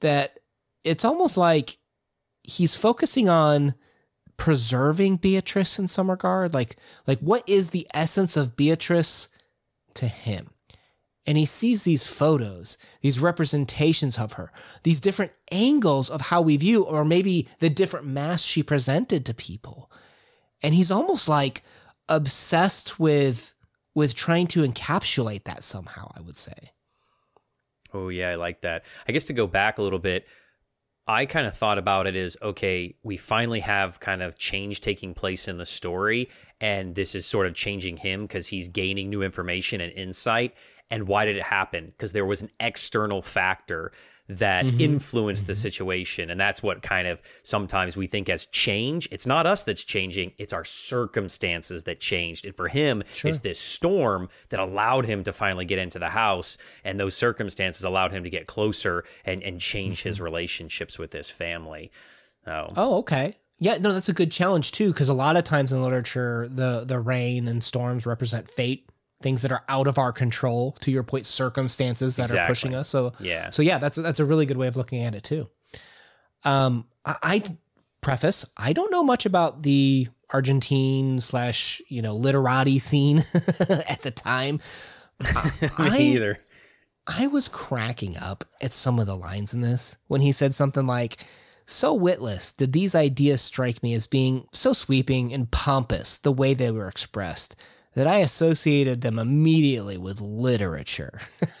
That 0.00 0.38
it's 0.84 1.04
almost 1.04 1.36
like 1.36 1.78
he's 2.42 2.76
focusing 2.76 3.28
on 3.28 3.74
preserving 4.36 5.16
Beatrice 5.16 5.78
in 5.78 5.88
some 5.88 6.10
regard. 6.10 6.54
Like 6.54 6.76
like 7.06 7.18
what 7.18 7.48
is 7.48 7.70
the 7.70 7.88
essence 7.94 8.36
of 8.36 8.56
Beatrice 8.56 9.28
to 9.94 10.06
him? 10.06 10.50
And 11.26 11.38
he 11.38 11.44
sees 11.44 11.84
these 11.84 12.06
photos, 12.06 12.76
these 13.00 13.20
representations 13.20 14.18
of 14.18 14.34
her, 14.34 14.50
these 14.82 15.00
different 15.00 15.32
angles 15.50 16.10
of 16.10 16.20
how 16.20 16.42
we 16.42 16.56
view, 16.56 16.84
or 16.84 17.04
maybe 17.04 17.48
the 17.60 17.70
different 17.70 18.06
masks 18.06 18.46
she 18.46 18.62
presented 18.62 19.24
to 19.24 19.34
people. 19.34 19.90
And 20.62 20.74
he's 20.74 20.90
almost 20.90 21.28
like 21.28 21.62
obsessed 22.08 22.98
with 22.98 23.54
with 23.94 24.14
trying 24.14 24.48
to 24.48 24.62
encapsulate 24.62 25.44
that 25.44 25.62
somehow, 25.62 26.10
I 26.16 26.20
would 26.20 26.36
say. 26.36 26.72
Oh 27.92 28.08
yeah, 28.08 28.30
I 28.30 28.34
like 28.34 28.62
that. 28.62 28.84
I 29.06 29.12
guess 29.12 29.26
to 29.26 29.32
go 29.32 29.46
back 29.46 29.78
a 29.78 29.82
little 29.82 30.00
bit, 30.00 30.26
I 31.06 31.26
kind 31.26 31.46
of 31.46 31.56
thought 31.56 31.78
about 31.78 32.06
it 32.06 32.16
as 32.16 32.36
okay, 32.42 32.96
we 33.02 33.16
finally 33.16 33.60
have 33.60 34.00
kind 34.00 34.22
of 34.22 34.36
change 34.36 34.80
taking 34.80 35.14
place 35.14 35.48
in 35.48 35.58
the 35.58 35.66
story, 35.66 36.28
and 36.60 36.94
this 36.94 37.14
is 37.14 37.24
sort 37.24 37.46
of 37.46 37.54
changing 37.54 37.98
him 37.98 38.22
because 38.22 38.48
he's 38.48 38.68
gaining 38.68 39.10
new 39.10 39.22
information 39.22 39.80
and 39.80 39.92
insight. 39.92 40.54
And 40.90 41.08
why 41.08 41.24
did 41.24 41.36
it 41.36 41.42
happen? 41.42 41.86
Because 41.86 42.12
there 42.12 42.26
was 42.26 42.42
an 42.42 42.50
external 42.60 43.22
factor 43.22 43.92
that 44.28 44.64
mm-hmm. 44.64 44.80
influenced 44.80 45.42
mm-hmm. 45.42 45.48
the 45.48 45.54
situation. 45.54 46.30
And 46.30 46.40
that's 46.40 46.62
what 46.62 46.82
kind 46.82 47.06
of 47.06 47.20
sometimes 47.42 47.96
we 47.96 48.06
think 48.06 48.30
as 48.30 48.46
change. 48.46 49.06
It's 49.10 49.26
not 49.26 49.46
us 49.46 49.64
that's 49.64 49.84
changing, 49.84 50.32
it's 50.38 50.52
our 50.52 50.64
circumstances 50.64 51.82
that 51.82 52.00
changed. 52.00 52.46
And 52.46 52.56
for 52.56 52.68
him, 52.68 53.02
sure. 53.12 53.28
it's 53.28 53.40
this 53.40 53.58
storm 53.58 54.30
that 54.48 54.60
allowed 54.60 55.04
him 55.04 55.24
to 55.24 55.32
finally 55.32 55.66
get 55.66 55.78
into 55.78 55.98
the 55.98 56.08
house. 56.08 56.56
And 56.84 56.98
those 56.98 57.14
circumstances 57.14 57.84
allowed 57.84 58.12
him 58.12 58.24
to 58.24 58.30
get 58.30 58.46
closer 58.46 59.04
and, 59.26 59.42
and 59.42 59.60
change 59.60 60.00
mm-hmm. 60.00 60.08
his 60.08 60.20
relationships 60.20 60.98
with 60.98 61.12
his 61.12 61.28
family. 61.28 61.90
Oh. 62.46 62.72
oh, 62.76 62.98
okay. 62.98 63.36
Yeah, 63.58 63.78
no, 63.78 63.92
that's 63.92 64.08
a 64.08 64.14
good 64.14 64.32
challenge 64.32 64.72
too, 64.72 64.88
because 64.88 65.08
a 65.08 65.14
lot 65.14 65.36
of 65.36 65.44
times 65.44 65.72
in 65.72 65.82
literature, 65.82 66.48
the 66.50 66.84
the 66.84 66.98
rain 66.98 67.46
and 67.46 67.62
storms 67.62 68.04
represent 68.04 68.50
fate 68.50 68.88
things 69.24 69.42
that 69.42 69.50
are 69.50 69.64
out 69.68 69.88
of 69.88 69.98
our 69.98 70.12
control 70.12 70.72
to 70.80 70.92
your 70.92 71.02
point 71.02 71.26
circumstances 71.26 72.14
that 72.16 72.24
exactly. 72.24 72.40
are 72.40 72.46
pushing 72.46 72.74
us. 72.74 72.88
So 72.88 73.12
yeah. 73.18 73.50
so 73.50 73.62
yeah 73.62 73.78
that's 73.78 73.98
that's 73.98 74.20
a 74.20 74.24
really 74.24 74.46
good 74.46 74.56
way 74.56 74.68
of 74.68 74.76
looking 74.76 75.02
at 75.02 75.16
it 75.16 75.24
too. 75.24 75.48
Um 76.44 76.86
i, 77.04 77.16
I 77.22 77.42
preface 78.02 78.44
i 78.58 78.74
don't 78.74 78.92
know 78.92 79.02
much 79.02 79.24
about 79.24 79.62
the 79.62 80.08
argentine 80.34 81.20
slash 81.20 81.80
you 81.88 82.02
know 82.02 82.14
literati 82.14 82.78
scene 82.78 83.24
at 83.88 84.02
the 84.02 84.10
time. 84.10 84.60
Me 85.20 85.70
I, 85.78 85.98
either. 85.98 86.36
I 87.06 87.28
was 87.28 87.48
cracking 87.48 88.16
up 88.16 88.44
at 88.60 88.72
some 88.72 88.98
of 88.98 89.06
the 89.06 89.16
lines 89.16 89.54
in 89.54 89.60
this 89.60 89.96
when 90.08 90.20
he 90.20 90.32
said 90.32 90.54
something 90.54 90.86
like 90.86 91.18
so 91.66 91.94
witless 91.94 92.52
did 92.52 92.72
these 92.72 92.94
ideas 92.94 93.40
strike 93.40 93.82
me 93.82 93.94
as 93.94 94.06
being 94.06 94.46
so 94.52 94.72
sweeping 94.72 95.32
and 95.32 95.50
pompous 95.50 96.18
the 96.18 96.32
way 96.32 96.52
they 96.52 96.70
were 96.70 96.88
expressed 96.88 97.56
that 97.94 98.06
I 98.06 98.18
associated 98.18 99.00
them 99.00 99.18
immediately 99.18 99.96
with 99.98 100.20
literature. 100.20 101.18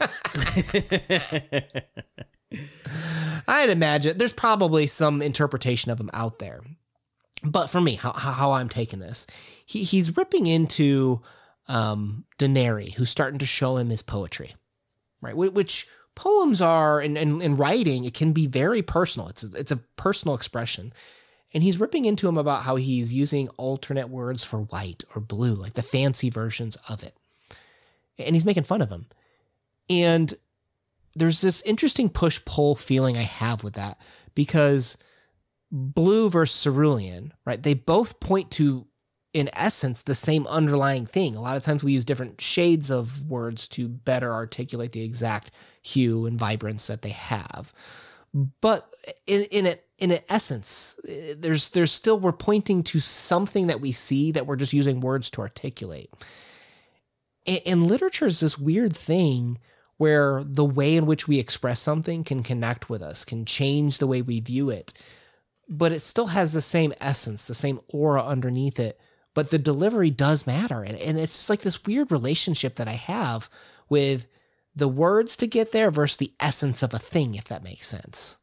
I'd 3.48 3.70
imagine 3.70 4.18
there's 4.18 4.32
probably 4.32 4.86
some 4.86 5.22
interpretation 5.22 5.90
of 5.90 5.98
them 5.98 6.10
out 6.12 6.38
there. 6.38 6.60
But 7.42 7.68
for 7.68 7.80
me, 7.80 7.96
how, 7.96 8.12
how 8.12 8.52
I'm 8.52 8.68
taking 8.68 9.00
this, 9.00 9.26
he, 9.66 9.82
he's 9.82 10.16
ripping 10.16 10.46
into 10.46 11.20
um, 11.68 12.24
who's 12.38 13.10
starting 13.10 13.38
to 13.38 13.46
show 13.46 13.76
him 13.76 13.90
his 13.90 14.02
poetry, 14.02 14.54
right? 15.20 15.36
Which 15.36 15.86
poems 16.14 16.60
are, 16.60 17.00
in, 17.00 17.16
in, 17.16 17.40
in 17.42 17.56
writing, 17.56 18.04
it 18.04 18.14
can 18.14 18.32
be 18.32 18.46
very 18.46 18.82
personal. 18.82 19.28
It's 19.28 19.44
a, 19.44 19.56
it's 19.56 19.72
a 19.72 19.76
personal 19.96 20.34
expression. 20.34 20.92
And 21.54 21.62
he's 21.62 21.78
ripping 21.78 22.04
into 22.04 22.28
him 22.28 22.36
about 22.36 22.64
how 22.64 22.74
he's 22.76 23.14
using 23.14 23.48
alternate 23.56 24.08
words 24.08 24.42
for 24.42 24.58
white 24.58 25.04
or 25.14 25.20
blue, 25.20 25.54
like 25.54 25.74
the 25.74 25.82
fancy 25.82 26.28
versions 26.28 26.76
of 26.88 27.04
it. 27.04 27.14
And 28.18 28.34
he's 28.34 28.44
making 28.44 28.64
fun 28.64 28.82
of 28.82 28.90
him. 28.90 29.06
And 29.88 30.34
there's 31.14 31.40
this 31.40 31.62
interesting 31.62 32.08
push 32.08 32.40
pull 32.44 32.74
feeling 32.74 33.16
I 33.16 33.22
have 33.22 33.62
with 33.62 33.74
that 33.74 33.98
because 34.34 34.96
blue 35.70 36.28
versus 36.28 36.60
cerulean, 36.60 37.32
right? 37.44 37.62
They 37.62 37.74
both 37.74 38.20
point 38.20 38.50
to, 38.52 38.86
in 39.32 39.48
essence, 39.52 40.02
the 40.02 40.14
same 40.14 40.46
underlying 40.48 41.06
thing. 41.06 41.36
A 41.36 41.40
lot 41.40 41.56
of 41.56 41.62
times 41.62 41.84
we 41.84 41.92
use 41.92 42.04
different 42.04 42.40
shades 42.40 42.90
of 42.90 43.28
words 43.28 43.68
to 43.68 43.88
better 43.88 44.32
articulate 44.32 44.92
the 44.92 45.04
exact 45.04 45.52
hue 45.82 46.26
and 46.26 46.38
vibrance 46.38 46.86
that 46.88 47.02
they 47.02 47.10
have. 47.10 47.72
But 48.34 48.92
in 49.26 49.42
in 49.44 49.66
it 49.66 49.86
in 49.98 50.10
an 50.10 50.20
essence, 50.28 50.98
eh, 51.08 51.34
there's 51.38 51.70
there's 51.70 51.92
still 51.92 52.18
we're 52.18 52.32
pointing 52.32 52.82
to 52.84 52.98
something 52.98 53.68
that 53.68 53.80
we 53.80 53.92
see 53.92 54.32
that 54.32 54.46
we're 54.46 54.56
just 54.56 54.72
using 54.72 55.00
words 55.00 55.30
to 55.30 55.40
articulate. 55.40 56.10
And, 57.46 57.60
and 57.64 57.82
literature 57.84 58.26
is 58.26 58.40
this 58.40 58.58
weird 58.58 58.96
thing 58.96 59.58
where 59.96 60.42
the 60.44 60.64
way 60.64 60.96
in 60.96 61.06
which 61.06 61.28
we 61.28 61.38
express 61.38 61.80
something 61.80 62.24
can 62.24 62.42
connect 62.42 62.90
with 62.90 63.00
us, 63.00 63.24
can 63.24 63.44
change 63.44 63.98
the 63.98 64.08
way 64.08 64.20
we 64.20 64.40
view 64.40 64.68
it, 64.68 64.92
but 65.68 65.92
it 65.92 66.00
still 66.00 66.26
has 66.28 66.52
the 66.52 66.60
same 66.60 66.92
essence, 67.00 67.46
the 67.46 67.54
same 67.54 67.80
aura 67.88 68.24
underneath 68.24 68.80
it. 68.80 68.98
But 69.34 69.50
the 69.50 69.58
delivery 69.58 70.10
does 70.10 70.46
matter. 70.46 70.82
And, 70.82 70.96
and 70.98 71.18
it's 71.18 71.36
just 71.36 71.50
like 71.50 71.60
this 71.60 71.84
weird 71.84 72.10
relationship 72.10 72.76
that 72.76 72.88
I 72.88 72.92
have 72.92 73.48
with 73.88 74.26
the 74.74 74.88
words 74.88 75.36
to 75.36 75.46
get 75.46 75.72
there 75.72 75.90
versus 75.90 76.16
the 76.16 76.32
essence 76.40 76.82
of 76.82 76.92
a 76.92 76.98
thing, 76.98 77.34
if 77.34 77.44
that 77.44 77.62
makes 77.62 77.86
sense. 77.86 78.38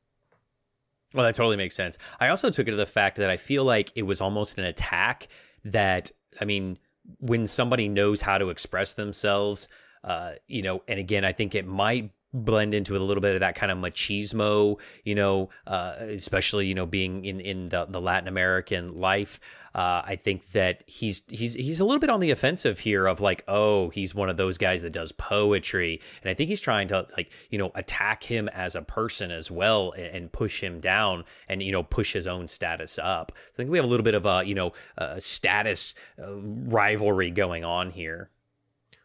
Well, 1.14 1.26
that 1.26 1.36
totally 1.36 1.58
makes 1.58 1.76
sense. 1.76 1.98
I 2.20 2.30
also 2.30 2.50
took 2.50 2.68
it 2.68 2.72
to 2.72 2.78
the 2.78 2.86
fact 2.86 3.18
that 3.18 3.30
I 3.30 3.38
feel 3.38 3.66
like 3.66 3.92
it 3.96 4.04
was 4.04 4.22
almost 4.22 4.58
an 4.58 4.64
attack 4.64 5.28
that, 5.66 6.12
I 6.40 6.46
mean, 6.46 6.78
when 7.20 7.48
somebody 7.48 7.90
knows 7.90 8.22
how 8.22 8.38
to 8.38 8.50
express 8.50 8.94
themselves, 8.94 9.68
uh, 10.04 10.34
you 10.48 10.62
know, 10.62 10.84
and 10.88 11.00
again, 11.00 11.26
I 11.26 11.34
think 11.34 11.54
it 11.54 11.68
might 11.68 12.12
blend 12.34 12.74
into 12.74 12.96
a 12.96 13.00
little 13.00 13.22
bit 13.22 13.36
of 13.36 13.42
that 13.42 13.56
kind 13.56 13.72
of 13.72 13.78
machismo, 13.78 14.80
you 15.04 15.16
know, 15.16 15.50
uh, 15.68 15.96
especially 16.00 16.68
you 16.68 16.76
know 16.76 16.86
being 16.86 17.26
in 17.26 17.40
in 17.42 17.70
the, 17.70 17.86
the 17.86 18.00
Latin 18.00 18.28
American 18.28 18.96
life. 18.96 19.40
Uh, 19.74 20.02
I 20.04 20.18
think 20.18 20.52
that 20.52 20.84
he's 20.86 21.22
he's 21.30 21.54
he's 21.54 21.80
a 21.80 21.86
little 21.86 22.00
bit 22.00 22.10
on 22.10 22.20
the 22.20 22.32
offensive 22.32 22.80
here 22.80 23.08
of 23.08 23.22
like, 23.22 23.44
oh, 23.48 23.90
he's 23.90 24.14
one 24.14 24.30
of 24.30 24.36
those 24.38 24.58
guys 24.58 24.82
that 24.82 24.92
does 24.92 25.12
poetry, 25.14 26.02
and 26.22 26.30
I 26.30 26.34
think 26.34 26.50
he's 26.50 26.62
trying 26.62 26.90
to 26.90 27.08
like 27.16 27.32
you 27.50 27.58
know 27.58 27.72
attack 27.76 28.24
him 28.24 28.50
as 28.50 28.76
a 28.76 28.82
person 28.82 29.32
as 29.32 29.50
well 29.50 29.92
and, 29.92 30.16
and 30.16 30.32
push 30.32 30.62
him 30.62 30.82
down 30.82 31.24
and 31.48 31.64
you 31.64 31.72
know 31.72 31.84
push 31.84 32.12
his 32.14 32.28
own 32.28 32.48
status 32.48 33.00
up. 33.00 33.32
So 33.54 33.54
I 33.54 33.58
think 33.58 33.72
we 33.72 33.78
have 33.78 33.86
a 33.86 33.90
little 33.90 34.04
bit 34.04 34.16
of 34.16 34.26
a 34.26 34.44
you 34.46 34.56
know 34.56 34.74
a 34.98 35.22
status 35.22 35.96
uh, 36.22 36.34
rivalry 36.36 37.32
going 37.32 37.64
on 37.64 37.92
here. 37.92 38.30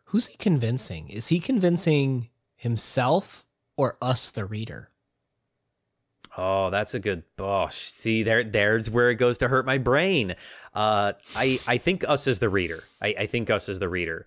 Who's 0.07 0.29
he 0.29 0.37
convincing? 0.37 1.09
Is 1.09 1.29
he 1.29 1.39
convincing 1.39 2.29
himself 2.57 3.45
or 3.77 3.99
us, 4.01 4.31
the 4.31 4.45
reader? 4.45 4.91
Oh, 6.37 6.71
that's 6.71 6.95
a 6.95 7.01
good. 7.01 7.23
Oh, 7.39 7.69
see, 7.71 8.23
there, 8.23 8.45
there's 8.45 8.91
where 8.91 9.11
it 9.11 9.15
goes 9.15 9.39
to 9.39 9.49
hurt 9.49 9.65
my 9.65 9.79
brain. 9.79 10.37
Uh, 10.75 11.13
I, 11.35 11.59
I 11.67 11.79
think 11.79 12.05
us 12.07 12.27
as 12.27 12.39
the 12.39 12.49
reader. 12.49 12.85
I, 13.01 13.15
I 13.21 13.27
think 13.27 13.49
us 13.49 13.69
as 13.69 13.79
the 13.79 13.89
reader. 13.89 14.27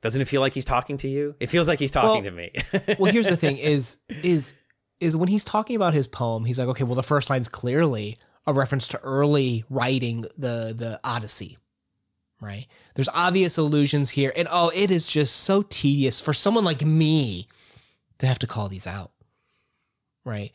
Doesn't 0.00 0.20
it 0.20 0.28
feel 0.28 0.40
like 0.40 0.54
he's 0.54 0.64
talking 0.64 0.96
to 0.98 1.08
you? 1.08 1.34
It 1.40 1.48
feels 1.48 1.68
like 1.68 1.78
he's 1.78 1.90
talking 1.90 2.10
well, 2.10 2.22
to 2.22 2.30
me. 2.30 2.52
well, 2.98 3.12
here's 3.12 3.28
the 3.28 3.36
thing: 3.36 3.56
is 3.58 3.98
is 4.08 4.54
is 5.00 5.16
when 5.16 5.28
he's 5.28 5.44
talking 5.44 5.76
about 5.76 5.94
his 5.94 6.06
poem, 6.06 6.44
he's 6.44 6.58
like, 6.58 6.68
okay, 6.68 6.84
well, 6.84 6.94
the 6.94 7.02
first 7.02 7.30
line's 7.30 7.48
clearly 7.48 8.16
a 8.46 8.52
reference 8.52 8.88
to 8.88 8.98
early 9.00 9.64
writing 9.70 10.22
the 10.36 10.74
the 10.76 11.00
Odyssey, 11.04 11.58
right? 12.40 12.66
There's 12.94 13.08
obvious 13.14 13.56
allusions 13.56 14.10
here. 14.10 14.32
And 14.36 14.48
oh, 14.50 14.70
it 14.74 14.90
is 14.90 15.08
just 15.08 15.36
so 15.36 15.62
tedious 15.62 16.20
for 16.20 16.32
someone 16.32 16.64
like 16.64 16.84
me 16.84 17.48
to 18.18 18.26
have 18.26 18.38
to 18.40 18.46
call 18.46 18.68
these 18.68 18.86
out, 18.86 19.12
right? 20.24 20.52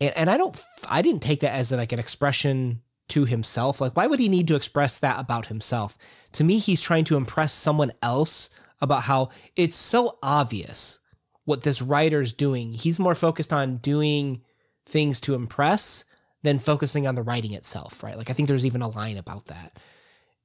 And, 0.00 0.16
and 0.16 0.30
I 0.30 0.36
don't, 0.36 0.62
I 0.88 1.02
didn't 1.02 1.22
take 1.22 1.40
that 1.40 1.52
as 1.52 1.72
like 1.72 1.92
an 1.92 1.98
expression 1.98 2.82
to 3.08 3.24
himself. 3.24 3.80
Like, 3.80 3.96
why 3.96 4.06
would 4.06 4.20
he 4.20 4.28
need 4.28 4.48
to 4.48 4.56
express 4.56 4.98
that 5.00 5.18
about 5.18 5.46
himself? 5.46 5.96
To 6.32 6.44
me, 6.44 6.58
he's 6.58 6.80
trying 6.80 7.04
to 7.04 7.16
impress 7.16 7.52
someone 7.52 7.92
else 8.02 8.50
about 8.80 9.02
how 9.02 9.30
it's 9.56 9.76
so 9.76 10.18
obvious 10.22 11.00
what 11.44 11.62
this 11.62 11.80
writer's 11.80 12.34
doing. 12.34 12.72
He's 12.74 13.00
more 13.00 13.14
focused 13.14 13.52
on 13.52 13.78
doing 13.78 14.42
things 14.86 15.20
to 15.20 15.34
impress 15.34 16.04
than 16.42 16.58
focusing 16.58 17.06
on 17.06 17.14
the 17.14 17.22
writing 17.22 17.54
itself, 17.54 18.02
right? 18.02 18.16
Like, 18.16 18.30
I 18.30 18.34
think 18.34 18.48
there's 18.48 18.66
even 18.66 18.82
a 18.82 18.88
line 18.88 19.16
about 19.16 19.46
that 19.46 19.76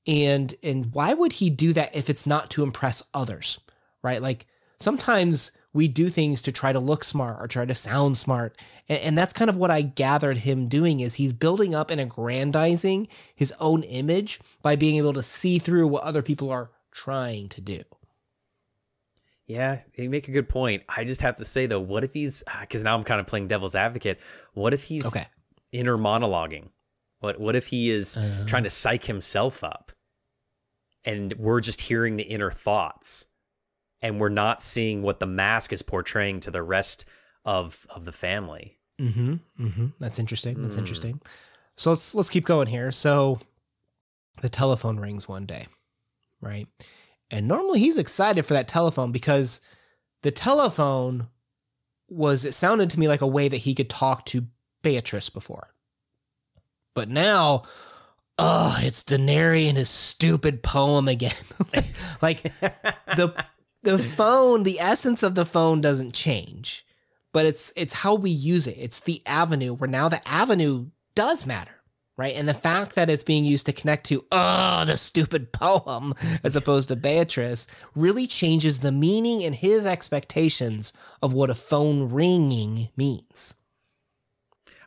and 0.05 0.53
and 0.63 0.93
why 0.93 1.13
would 1.13 1.33
he 1.33 1.49
do 1.49 1.73
that 1.73 1.95
if 1.95 2.09
it's 2.09 2.27
not 2.27 2.49
to 2.49 2.63
impress 2.63 3.03
others 3.13 3.59
right 4.01 4.21
like 4.21 4.45
sometimes 4.79 5.51
we 5.73 5.87
do 5.87 6.07
things 6.07 6.41
to 6.43 6.51
try 6.51 6.71
to 6.71 6.79
look 6.79 7.03
smart 7.03 7.37
or 7.41 7.47
try 7.47 7.65
to 7.65 7.75
sound 7.75 8.17
smart. 8.17 8.57
And, 8.87 8.99
and, 8.99 9.17
that's 9.17 9.33
kind 9.33 9.49
of 9.49 9.55
what 9.55 9.71
i 9.71 9.81
gathered 9.81 10.39
him 10.39 10.67
doing 10.67 10.99
is 10.99 11.15
he's 11.15 11.33
building 11.33 11.73
up 11.73 11.89
and 11.89 11.99
aggrandizing 11.99 13.07
his 13.35 13.53
own 13.59 13.83
image 13.83 14.39
by 14.61 14.75
being 14.75 14.97
able 14.97 15.13
to 15.13 15.23
see 15.23 15.59
through 15.59 15.87
what 15.87 16.03
other 16.03 16.21
people 16.21 16.49
are 16.49 16.71
trying 16.91 17.49
to 17.49 17.61
do. 17.61 17.81
Yeah 19.47 19.79
you 19.95 20.09
make 20.09 20.27
a 20.27 20.31
good 20.31 20.49
point. 20.49 20.83
I 20.87 21.03
just 21.03 21.21
have 21.21 21.37
to 21.37 21.45
say 21.45 21.65
though 21.65 21.79
what 21.79 22.03
if 22.03 22.13
he's 22.13 22.43
because 22.61 22.81
ah, 22.81 22.85
now 22.85 22.95
i'm 22.95 23.03
kind 23.03 23.19
of 23.19 23.27
playing 23.27 23.47
devil's 23.47 23.75
advocate. 23.75 24.19
What 24.53 24.73
if 24.73 24.83
he's 24.83 25.05
okay. 25.07 25.27
inner 25.71 25.97
monologuing? 25.97 26.69
What 27.19 27.39
what 27.39 27.55
if 27.55 27.67
he 27.67 27.91
is 27.91 28.17
uh, 28.17 28.43
trying 28.47 28.63
to 28.63 28.69
psych 28.69 29.05
himself 29.05 29.63
up 29.63 29.91
and 31.05 31.33
we're 31.33 31.61
just 31.61 31.81
hearing 31.81 32.15
the 32.17 32.23
inner 32.23 32.51
thoughts 32.51 33.27
and 34.03 34.19
we're 34.19 34.29
not 34.29 34.61
seeing 34.61 35.01
what 35.01 35.19
the 35.19 35.25
mask 35.25 35.73
is 35.73 35.81
portraying 35.81 36.41
to 36.41 36.51
the 36.51 36.61
rest 36.61 37.05
of 37.45 37.87
of 37.89 38.05
the 38.05 38.11
family. 38.11 38.77
Mhm. 38.99 39.39
Mhm. 39.59 39.93
That's 39.99 40.19
interesting. 40.19 40.61
That's 40.61 40.75
mm. 40.75 40.79
interesting. 40.79 41.21
So 41.75 41.89
let's 41.89 42.13
let's 42.13 42.29
keep 42.29 42.45
going 42.45 42.67
here. 42.67 42.91
So 42.91 43.39
the 44.41 44.49
telephone 44.49 44.99
rings 44.99 45.27
one 45.27 45.45
day, 45.45 45.67
right? 46.41 46.67
And 47.31 47.47
normally 47.47 47.79
he's 47.79 47.97
excited 47.97 48.43
for 48.45 48.53
that 48.53 48.67
telephone 48.67 49.11
because 49.11 49.61
the 50.21 50.31
telephone 50.31 51.29
was 52.09 52.45
it 52.45 52.53
sounded 52.53 52.89
to 52.91 52.99
me 52.99 53.07
like 53.07 53.21
a 53.21 53.27
way 53.27 53.47
that 53.47 53.57
he 53.57 53.73
could 53.73 53.89
talk 53.89 54.25
to 54.27 54.45
Beatrice 54.83 55.29
before. 55.29 55.69
But 56.93 57.09
now, 57.09 57.63
oh, 58.37 58.77
it's 58.81 59.03
Daneri 59.03 59.67
and 59.67 59.77
his 59.77 59.89
stupid 59.89 60.61
poem 60.61 61.07
again. 61.07 61.33
like 62.21 62.43
the 62.61 63.33
the 63.83 63.99
phone, 63.99 64.63
the 64.63 64.79
essence 64.79 65.23
of 65.23 65.35
the 65.35 65.45
phone 65.45 65.81
doesn't 65.81 66.13
change, 66.13 66.85
but 67.31 67.45
it's 67.45 67.71
it's 67.75 67.93
how 67.93 68.15
we 68.15 68.29
use 68.31 68.67
it. 68.67 68.77
It's 68.77 69.01
the 69.01 69.21
avenue 69.25 69.73
where 69.73 69.89
now 69.89 70.09
the 70.09 70.25
avenue 70.27 70.87
does 71.15 71.45
matter. 71.45 71.71
Right. 72.15 72.35
And 72.35 72.47
the 72.47 72.53
fact 72.53 72.93
that 72.93 73.09
it's 73.09 73.23
being 73.23 73.43
used 73.43 73.65
to 73.65 73.73
connect 73.73 74.05
to, 74.05 74.23
oh, 74.31 74.85
the 74.85 74.97
stupid 74.97 75.51
poem, 75.51 76.13
as 76.43 76.55
opposed 76.55 76.89
to 76.89 76.95
Beatrice, 76.95 77.65
really 77.95 78.27
changes 78.27 78.79
the 78.79 78.91
meaning 78.91 79.43
and 79.43 79.55
his 79.55 79.87
expectations 79.87 80.93
of 81.23 81.33
what 81.33 81.49
a 81.49 81.55
phone 81.55 82.09
ringing 82.09 82.89
means. 82.95 83.55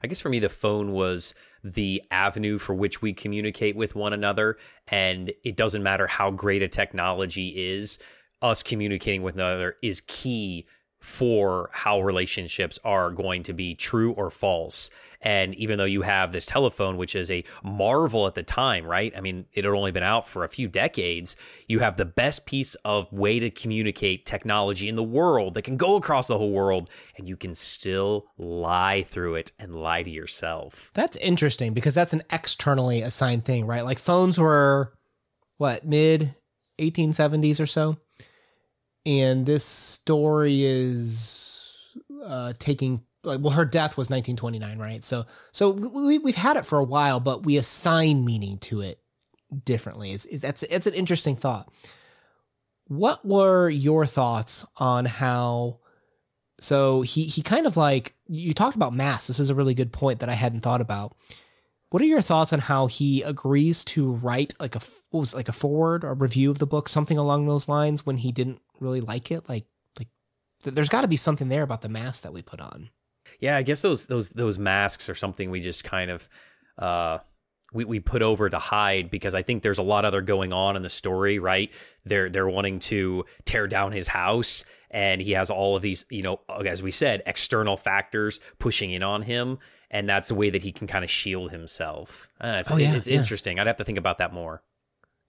I 0.05 0.07
guess 0.07 0.21
for 0.21 0.29
me, 0.29 0.39
the 0.39 0.49
phone 0.49 0.93
was 0.93 1.35
the 1.65 2.01
avenue 2.13 2.59
for 2.59 2.75
which 2.75 3.03
we 3.03 3.13
communicate 3.13 3.75
with 3.75 3.97
one 3.97 4.13
another. 4.13 4.57
And 4.87 5.33
it 5.43 5.57
doesn't 5.57 5.83
matter 5.83 6.07
how 6.07 6.31
great 6.31 6.63
a 6.63 6.69
technology 6.69 7.49
is, 7.49 7.99
us 8.43 8.63
communicating 8.63 9.23
with 9.23 9.35
another 9.35 9.77
is 9.83 10.01
key 10.01 10.67
for 11.01 11.71
how 11.73 12.01
relationships 12.01 12.79
are 12.85 13.11
going 13.11 13.43
to 13.45 13.53
be 13.53 13.75
true 13.75 14.13
or 14.13 14.29
false. 14.31 14.91
And 15.21 15.55
even 15.55 15.79
though 15.79 15.85
you 15.85 16.03
have 16.03 16.33
this 16.33 16.47
telephone, 16.47 16.97
which 16.97 17.15
is 17.15 17.31
a 17.31 17.45
marvel 17.63 18.27
at 18.27 18.35
the 18.35 18.43
time, 18.43 18.85
right? 18.85 19.17
I 19.17 19.21
mean, 19.21 19.47
it 19.53 19.65
had 19.65 19.73
only 19.73 19.93
been 19.93 20.03
out 20.03 20.27
for 20.27 20.43
a 20.43 20.49
few 20.49 20.69
decades. 20.69 21.37
You 21.69 21.79
have 21.79 21.97
the 21.97 22.05
best 22.05 22.45
piece 22.45 22.75
of 22.77 23.13
way 23.13 23.39
to 23.39 23.51
communicate 23.51 24.27
technology 24.27 24.89
in 24.89 24.97
the 24.97 25.03
world 25.03 25.55
that 25.55 25.63
can 25.63 25.77
go 25.77 25.97
across 25.97 26.27
the 26.27 26.39
whole 26.39 26.51
world, 26.53 26.91
and 27.17 27.29
you 27.29 27.37
can 27.37 27.55
still 27.55 28.27
lie 28.37 29.03
through 29.03 29.37
it 29.37 29.53
and 29.59 29.77
lie 29.77 30.03
to 30.03 30.11
yourself. 30.11 30.91
That's 30.95 31.17
interesting 31.19 31.73
because 31.73 31.95
that's 31.95 32.15
an 32.15 32.23
externally 32.33 33.03
assigned 33.03 33.45
thing, 33.45 33.67
right? 33.67 33.85
Like 33.85 33.99
phones 33.99 34.39
were 34.39 34.93
what, 35.57 35.87
mid 35.87 36.35
1870s 36.81 37.61
or 37.61 37.67
so? 37.67 37.97
And 39.07 39.47
this 39.47 39.65
story 39.65 40.65
is 40.65 41.95
uh, 42.25 42.53
taking 42.59 43.03
like 43.23 43.41
well 43.41 43.53
her 43.53 43.65
death 43.65 43.97
was 43.97 44.11
1929 44.11 44.79
right? 44.79 45.03
So 45.03 45.25
so 45.53 45.71
we, 45.71 46.19
we've 46.19 46.35
had 46.35 46.57
it 46.57 46.67
for 46.67 46.79
a 46.79 46.85
while 46.85 47.21
but 47.21 47.47
we 47.47 47.57
assign 47.57 48.25
meaning 48.25 48.59
to 48.59 48.81
it 48.83 49.01
differently. 49.65 50.11
Is, 50.13 50.27
is 50.27 50.41
that's 50.41 50.63
it's 50.65 50.87
an 50.87 50.95
interesting 50.95 51.37
thought. 51.37 51.73
What 52.89 53.25
were 53.25 53.69
your 53.71 54.07
thoughts 54.07 54.65
on 54.77 55.07
how 55.07 55.79
so 56.61 57.03
he 57.03 57.25
he 57.25 57.43
kind 57.43 57.67
of 57.67 57.77
like 57.77 58.15
you 58.27 58.55
talked 58.55 58.77
about 58.77 58.95
mass. 58.95 59.27
This 59.27 59.39
is 59.39 59.51
a 59.51 59.55
really 59.55 59.75
good 59.75 59.93
point 59.93 60.21
that 60.21 60.29
i 60.29 60.35
hadn't 60.35 60.63
thought 60.63 60.81
about. 60.81 61.17
What 61.91 62.03
are 62.03 62.07
your 62.07 62.21
thoughts 62.21 62.53
on 62.53 62.59
how 62.59 62.89
he 62.89 63.23
agrees 63.23 63.85
to 63.87 64.13
write 64.13 64.55
like 64.59 64.75
a 64.75 64.81
what 65.11 65.21
was 65.21 65.33
it, 65.33 65.37
like 65.37 65.49
a 65.49 65.53
forward 65.53 66.05
or 66.05 66.15
review 66.15 66.51
of 66.51 66.59
the 66.59 66.67
book 66.67 66.89
something 66.89 67.19
along 67.19 67.47
those 67.47 67.69
lines 67.69 68.05
when 68.05 68.19
he 68.19 68.33
didn't 68.33 68.61
really 68.81 69.01
like 69.01 69.31
it. 69.31 69.49
Like 69.49 69.67
like 69.99 70.09
th- 70.63 70.75
there's 70.75 70.89
got 70.89 71.03
to 71.03 71.09
be 71.09 71.17
something 71.17 71.49
there 71.49 71.63
about 71.63 71.83
the 71.83 71.89
mask 71.89 72.23
that 72.23 72.33
we 72.33 72.43
put 72.43 72.61
on. 72.61 72.91
Yeah, 73.41 73.57
I 73.57 73.63
guess 73.63 73.83
those 73.83 74.07
those 74.07 74.31
those 74.31 74.59
masks 74.59 75.09
are 75.09 75.15
something 75.15 75.51
we 75.51 75.61
just 75.61 75.85
kind 75.85 76.11
of 76.11 76.29
uh 76.79 77.19
we, 77.73 77.85
we 77.85 78.01
put 78.01 78.23
over 78.23 78.49
to 78.49 78.59
hide 78.59 79.11
because 79.11 79.35
I 79.35 79.43
think 79.43 79.63
there's 79.63 79.79
a 79.79 79.83
lot 79.83 80.05
other 80.05 80.23
going 80.23 80.53
on 80.53 80.77
in 80.77 80.83
the 80.83 80.89
story, 80.89 81.39
right? 81.39 81.73
They're 82.05 82.31
they're 82.31 82.49
wanting 82.49 82.79
to 82.81 83.25
tear 83.45 83.67
down 83.67 83.93
his 83.93 84.09
house 84.09 84.65
and 84.91 85.21
he 85.21 85.33
has 85.33 85.51
all 85.51 85.77
of 85.77 85.83
these, 85.83 86.07
you 86.09 86.23
know, 86.23 86.41
as 86.65 86.83
we 86.83 86.91
said, 86.91 87.23
external 87.27 87.77
factors 87.77 88.41
pushing 88.59 88.93
in 88.93 89.03
on 89.03 89.23
him 89.23 89.59
and 89.91 90.09
that's 90.09 90.29
the 90.29 90.35
way 90.35 90.51
that 90.51 90.63
he 90.63 90.73
can 90.73 90.87
kind 90.87 91.05
of 91.05 91.11
shield 91.11 91.51
himself. 91.51 92.29
Uh, 92.41 92.57
it's, 92.59 92.71
oh, 92.71 92.77
yeah, 92.77 92.95
it's 92.95 93.09
yeah. 93.09 93.19
interesting. 93.19 93.59
I'd 93.59 93.67
have 93.67 93.77
to 93.77 93.85
think 93.85 93.99
about 93.99 94.19
that 94.19 94.33
more. 94.33 94.63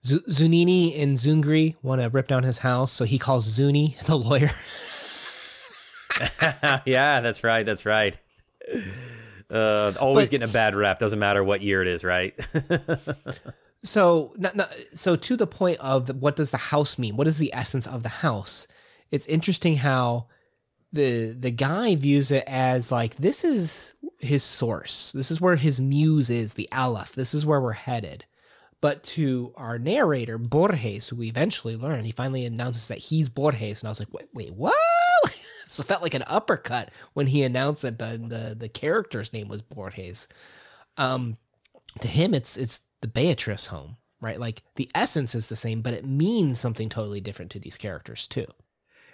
Z- 0.05 0.21
Zunini 0.29 1.01
and 1.01 1.17
Zungri 1.17 1.75
want 1.81 2.01
to 2.01 2.09
rip 2.09 2.27
down 2.27 2.43
his 2.43 2.59
house, 2.59 2.91
so 2.91 3.05
he 3.05 3.19
calls 3.19 3.47
Zunni, 3.47 3.97
the 4.05 4.15
lawyer. 4.17 4.51
yeah, 6.85 7.21
that's 7.21 7.43
right. 7.43 7.65
That's 7.65 7.85
right. 7.85 8.17
Uh, 9.49 9.93
always 9.99 10.27
but, 10.27 10.31
getting 10.31 10.49
a 10.49 10.51
bad 10.51 10.75
rap. 10.75 10.99
Doesn't 10.99 11.19
matter 11.19 11.43
what 11.43 11.61
year 11.61 11.81
it 11.81 11.87
is, 11.87 12.03
right? 12.03 12.37
so, 13.83 14.33
not, 14.37 14.55
not, 14.55 14.73
so 14.93 15.15
to 15.15 15.37
the 15.37 15.47
point 15.47 15.79
of 15.79 16.07
the, 16.07 16.13
what 16.13 16.35
does 16.35 16.51
the 16.51 16.57
house 16.57 16.97
mean? 16.97 17.15
What 17.15 17.27
is 17.27 17.37
the 17.37 17.53
essence 17.53 17.87
of 17.87 18.03
the 18.03 18.09
house? 18.09 18.67
It's 19.11 19.25
interesting 19.27 19.77
how 19.77 20.27
the 20.93 21.35
the 21.37 21.51
guy 21.51 21.95
views 21.95 22.31
it 22.31 22.45
as 22.47 22.91
like 22.91 23.15
this 23.15 23.43
is 23.43 23.93
his 24.19 24.43
source. 24.43 25.11
This 25.11 25.31
is 25.31 25.39
where 25.39 25.55
his 25.55 25.79
muse 25.79 26.29
is, 26.29 26.55
the 26.55 26.69
Aleph. 26.71 27.13
This 27.13 27.33
is 27.33 27.45
where 27.45 27.61
we're 27.61 27.73
headed. 27.73 28.25
But 28.87 29.03
to 29.03 29.51
our 29.57 29.77
narrator, 29.77 30.37
Borges, 30.37 31.09
who 31.09 31.17
we 31.17 31.27
eventually 31.27 31.75
learn, 31.75 32.05
he 32.05 32.13
finally 32.13 32.45
announces 32.45 32.87
that 32.87 32.99
he's 32.99 33.27
Borges. 33.27 33.81
And 33.81 33.89
I 33.89 33.91
was 33.91 33.99
like, 33.99 34.13
wait, 34.13 34.29
wait 34.33 34.53
what? 34.53 34.73
so 35.67 35.81
it 35.81 35.87
felt 35.87 36.01
like 36.01 36.13
an 36.13 36.23
uppercut 36.25 36.91
when 37.11 37.27
he 37.27 37.43
announced 37.43 37.81
that 37.81 37.99
the, 37.99 38.17
the, 38.17 38.55
the 38.55 38.69
character's 38.69 39.33
name 39.33 39.49
was 39.49 39.61
Borges. 39.61 40.29
Um, 40.95 41.35
to 41.99 42.07
him, 42.07 42.33
it's 42.33 42.55
it's 42.55 42.79
the 43.01 43.09
Beatrice 43.09 43.67
home, 43.67 43.97
right? 44.21 44.39
Like 44.39 44.63
the 44.75 44.89
essence 44.95 45.35
is 45.35 45.49
the 45.49 45.57
same, 45.57 45.81
but 45.81 45.93
it 45.93 46.05
means 46.05 46.57
something 46.57 46.87
totally 46.87 47.19
different 47.19 47.51
to 47.51 47.59
these 47.59 47.75
characters 47.75 48.25
too. 48.25 48.47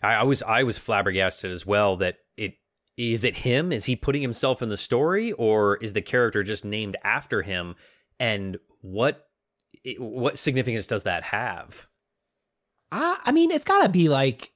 I, 0.04 0.14
I 0.14 0.24
was 0.24 0.44
I 0.44 0.62
was 0.62 0.78
flabbergasted 0.78 1.50
as 1.50 1.66
well 1.66 1.98
that 1.98 2.18
it 2.38 2.58
is 2.96 3.24
it 3.24 3.38
him? 3.38 3.72
Is 3.72 3.86
he 3.86 3.96
putting 3.96 4.22
himself 4.22 4.62
in 4.62 4.70
the 4.70 4.78
story, 4.78 5.32
or 5.32 5.78
is 5.78 5.94
the 5.94 6.02
character 6.04 6.44
just 6.44 6.64
named 6.64 6.96
after 7.04 7.42
him? 7.42 7.74
And 8.20 8.60
what 8.82 9.30
what 9.98 10.38
significance 10.38 10.88
does 10.88 11.04
that 11.04 11.24
have? 11.24 11.90
Uh, 12.92 13.16
I 13.26 13.32
mean, 13.32 13.52
it's 13.52 13.66
got 13.66 13.84
to 13.84 13.90
be 13.90 14.08
like 14.08 14.54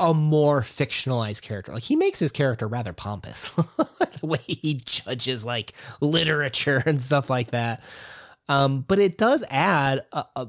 a 0.00 0.14
more 0.14 0.62
fictionalized 0.62 1.42
character. 1.42 1.72
Like 1.72 1.82
he 1.82 1.94
makes 1.94 2.18
his 2.18 2.32
character 2.32 2.66
rather 2.66 2.92
pompous, 2.92 3.50
the 3.50 4.20
way 4.22 4.40
he 4.46 4.80
judges 4.84 5.44
like 5.44 5.74
literature 6.00 6.82
and 6.86 7.00
stuff 7.00 7.30
like 7.30 7.50
that. 7.50 7.82
Um, 8.48 8.80
but 8.80 8.98
it 8.98 9.16
does 9.16 9.44
add 9.48 10.04
a, 10.12 10.24
a, 10.34 10.48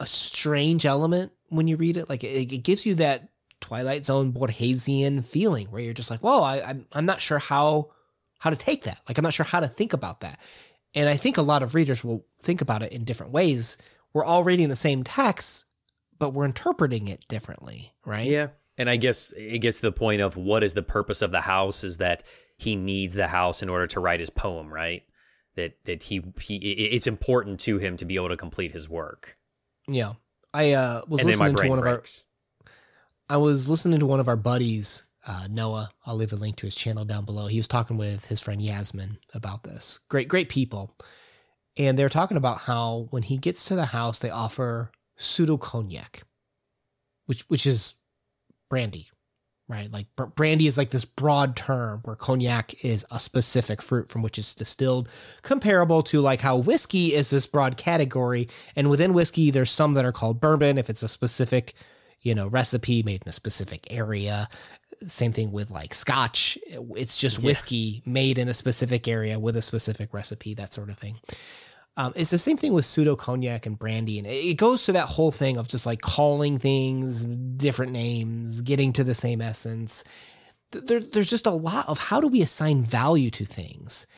a, 0.00 0.06
strange 0.06 0.86
element 0.86 1.32
when 1.48 1.68
you 1.68 1.76
read 1.76 1.96
it. 1.98 2.08
Like 2.08 2.24
it, 2.24 2.52
it, 2.52 2.58
gives 2.58 2.86
you 2.86 2.94
that 2.94 3.28
Twilight 3.60 4.04
Zone 4.06 4.32
Borgesian 4.32 5.24
feeling 5.24 5.66
where 5.66 5.82
you're 5.82 5.92
just 5.92 6.10
like, 6.10 6.20
"Whoa, 6.20 6.40
I, 6.40 6.66
I'm 6.66 6.86
I'm 6.92 7.04
not 7.04 7.20
sure 7.20 7.38
how 7.38 7.90
how 8.38 8.48
to 8.48 8.56
take 8.56 8.84
that. 8.84 9.00
Like 9.06 9.18
I'm 9.18 9.24
not 9.24 9.34
sure 9.34 9.44
how 9.44 9.60
to 9.60 9.68
think 9.68 9.92
about 9.92 10.20
that." 10.20 10.40
And 10.94 11.08
I 11.08 11.16
think 11.16 11.36
a 11.36 11.42
lot 11.42 11.62
of 11.62 11.74
readers 11.74 12.04
will 12.04 12.24
think 12.40 12.60
about 12.60 12.82
it 12.82 12.92
in 12.92 13.04
different 13.04 13.32
ways. 13.32 13.78
We're 14.12 14.24
all 14.24 14.44
reading 14.44 14.68
the 14.68 14.76
same 14.76 15.02
text, 15.02 15.66
but 16.18 16.30
we're 16.30 16.44
interpreting 16.44 17.08
it 17.08 17.26
differently, 17.28 17.92
right? 18.04 18.26
Yeah. 18.28 18.48
And 18.78 18.88
I 18.88 18.96
guess 18.96 19.32
it 19.36 19.58
gets 19.58 19.78
to 19.80 19.86
the 19.86 19.92
point 19.92 20.20
of 20.20 20.36
what 20.36 20.62
is 20.64 20.74
the 20.74 20.82
purpose 20.82 21.22
of 21.22 21.30
the 21.30 21.40
house 21.40 21.84
is 21.84 21.98
that 21.98 22.22
he 22.56 22.76
needs 22.76 23.14
the 23.14 23.28
house 23.28 23.62
in 23.62 23.68
order 23.68 23.86
to 23.88 24.00
write 24.00 24.20
his 24.20 24.30
poem, 24.30 24.72
right? 24.72 25.02
That 25.56 25.76
that 25.84 26.04
he 26.04 26.22
he 26.40 26.56
it's 26.56 27.06
important 27.06 27.60
to 27.60 27.78
him 27.78 27.96
to 27.96 28.04
be 28.04 28.16
able 28.16 28.30
to 28.30 28.36
complete 28.36 28.72
his 28.72 28.88
work. 28.88 29.36
Yeah. 29.86 30.14
I 30.52 30.72
uh 30.72 31.02
was 31.08 31.20
and 31.20 31.30
listening 31.30 31.56
to 31.56 31.68
one 31.68 31.80
breaks. 31.80 32.26
of 32.60 32.66
our 32.66 32.72
I 33.28 33.36
was 33.38 33.68
listening 33.68 34.00
to 34.00 34.06
one 34.06 34.20
of 34.20 34.28
our 34.28 34.36
buddies 34.36 35.04
uh, 35.26 35.46
Noah. 35.50 35.90
I'll 36.06 36.16
leave 36.16 36.32
a 36.32 36.36
link 36.36 36.56
to 36.56 36.66
his 36.66 36.74
channel 36.74 37.04
down 37.04 37.24
below. 37.24 37.46
He 37.46 37.58
was 37.58 37.68
talking 37.68 37.96
with 37.96 38.26
his 38.26 38.40
friend 38.40 38.60
Yasmin 38.60 39.18
about 39.34 39.64
this. 39.64 40.00
Great, 40.08 40.28
great 40.28 40.48
people. 40.48 40.94
And 41.76 41.98
they're 41.98 42.08
talking 42.08 42.36
about 42.36 42.58
how 42.58 43.08
when 43.10 43.22
he 43.22 43.36
gets 43.36 43.64
to 43.66 43.74
the 43.74 43.86
house, 43.86 44.18
they 44.18 44.30
offer 44.30 44.92
pseudo 45.16 45.56
cognac, 45.56 46.22
which 47.26 47.42
which 47.48 47.66
is 47.66 47.94
brandy, 48.70 49.08
right? 49.68 49.90
Like 49.90 50.06
brandy 50.36 50.68
is 50.68 50.78
like 50.78 50.90
this 50.90 51.04
broad 51.04 51.56
term 51.56 52.00
where 52.04 52.14
cognac 52.14 52.84
is 52.84 53.04
a 53.10 53.18
specific 53.18 53.82
fruit 53.82 54.08
from 54.08 54.22
which 54.22 54.38
it's 54.38 54.54
distilled, 54.54 55.08
comparable 55.42 56.02
to 56.04 56.20
like 56.20 56.42
how 56.42 56.56
whiskey 56.56 57.14
is 57.14 57.30
this 57.30 57.46
broad 57.46 57.76
category. 57.76 58.48
And 58.76 58.88
within 58.88 59.12
whiskey, 59.12 59.50
there's 59.50 59.70
some 59.70 59.94
that 59.94 60.04
are 60.04 60.12
called 60.12 60.40
bourbon 60.40 60.78
if 60.78 60.88
it's 60.88 61.02
a 61.02 61.08
specific 61.08 61.74
you 62.24 62.34
know 62.34 62.48
recipe 62.48 63.02
made 63.02 63.22
in 63.22 63.28
a 63.28 63.32
specific 63.32 63.86
area 63.90 64.48
same 65.06 65.32
thing 65.32 65.52
with 65.52 65.70
like 65.70 65.94
scotch. 65.94 66.58
It's 66.68 67.16
just 67.16 67.42
whiskey 67.42 68.02
yeah. 68.04 68.12
made 68.12 68.38
in 68.38 68.48
a 68.48 68.54
specific 68.54 69.08
area 69.08 69.38
with 69.38 69.56
a 69.56 69.62
specific 69.62 70.12
recipe, 70.12 70.54
that 70.54 70.72
sort 70.72 70.90
of 70.90 70.98
thing. 70.98 71.16
Um, 71.96 72.12
it's 72.16 72.30
the 72.30 72.38
same 72.38 72.56
thing 72.56 72.72
with 72.72 72.84
pseudo 72.84 73.14
cognac 73.14 73.66
and 73.66 73.78
brandy, 73.78 74.18
and 74.18 74.26
it 74.26 74.56
goes 74.56 74.84
to 74.86 74.92
that 74.92 75.06
whole 75.06 75.30
thing 75.30 75.56
of 75.56 75.68
just 75.68 75.86
like 75.86 76.00
calling 76.00 76.58
things 76.58 77.24
different 77.24 77.92
names, 77.92 78.62
getting 78.62 78.92
to 78.94 79.04
the 79.04 79.14
same 79.14 79.40
essence. 79.40 80.02
There, 80.72 80.98
there's 80.98 81.30
just 81.30 81.46
a 81.46 81.52
lot 81.52 81.88
of 81.88 81.98
how 81.98 82.20
do 82.20 82.26
we 82.26 82.42
assign 82.42 82.82
value 82.82 83.30
to 83.30 83.44
things, 83.44 84.08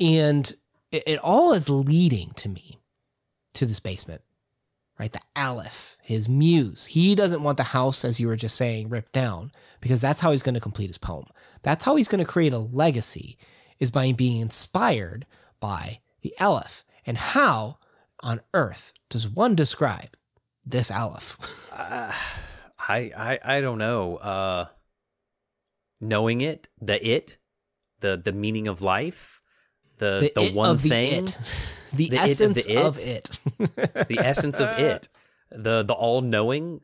and 0.00 0.52
it, 0.90 1.04
it 1.06 1.18
all 1.20 1.52
is 1.52 1.68
leading 1.70 2.32
to 2.36 2.48
me 2.48 2.80
to 3.54 3.64
this 3.64 3.78
basement 3.78 4.22
right? 4.98 5.12
The 5.12 5.20
Aleph, 5.36 5.96
his 6.02 6.28
muse. 6.28 6.86
He 6.86 7.14
doesn't 7.14 7.42
want 7.42 7.56
the 7.56 7.62
house, 7.64 8.04
as 8.04 8.18
you 8.18 8.26
were 8.26 8.36
just 8.36 8.56
saying, 8.56 8.88
ripped 8.88 9.12
down 9.12 9.52
because 9.80 10.00
that's 10.00 10.20
how 10.20 10.32
he's 10.32 10.42
going 10.42 10.54
to 10.54 10.60
complete 10.60 10.88
his 10.88 10.98
poem. 10.98 11.26
That's 11.62 11.84
how 11.84 11.96
he's 11.96 12.08
going 12.08 12.24
to 12.24 12.30
create 12.30 12.52
a 12.52 12.58
legacy 12.58 13.38
is 13.78 13.90
by 13.90 14.12
being 14.12 14.40
inspired 14.40 15.26
by 15.60 16.00
the 16.22 16.34
Aleph. 16.40 16.84
And 17.06 17.16
how 17.16 17.78
on 18.20 18.40
earth 18.52 18.92
does 19.08 19.28
one 19.28 19.54
describe 19.54 20.16
this 20.66 20.90
Aleph? 20.90 21.72
uh, 21.76 22.12
I, 22.90 23.12
I 23.16 23.38
I 23.56 23.60
don't 23.60 23.76
know. 23.76 24.16
Uh, 24.16 24.66
knowing 26.00 26.40
it, 26.40 26.68
the 26.80 27.06
it, 27.06 27.36
the 28.00 28.16
the 28.16 28.32
meaning 28.32 28.66
of 28.66 28.80
life, 28.80 29.42
the 29.98 30.30
the, 30.34 30.42
the 30.48 30.52
one 30.54 30.78
thing. 30.78 31.28
The 31.92 32.10
the, 32.10 32.18
essence 32.18 32.66
it 32.66 32.76
of, 32.76 32.96
the 32.96 33.08
it. 33.08 33.30
Of 33.30 33.68
it. 33.68 34.08
the 34.08 34.18
essence 34.18 34.60
of 34.60 34.68
it. 34.78 35.08
The 35.50 35.82
the 35.82 35.94
all 35.94 36.20
knowing. 36.20 36.82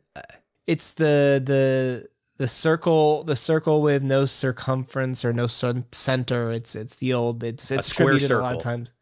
It's 0.66 0.94
the 0.94 1.42
the 1.44 2.08
the 2.36 2.48
circle 2.48 3.22
the 3.24 3.36
circle 3.36 3.82
with 3.82 4.02
no 4.02 4.24
circumference 4.24 5.24
or 5.24 5.32
no 5.32 5.46
center. 5.46 6.50
It's 6.52 6.74
it's 6.74 6.96
the 6.96 7.12
old 7.12 7.44
it's 7.44 7.70
it's 7.70 7.92
attributed 7.92 8.30
a, 8.30 8.38
a 8.38 8.40
lot 8.40 8.54
of 8.54 8.60
times. 8.60 8.92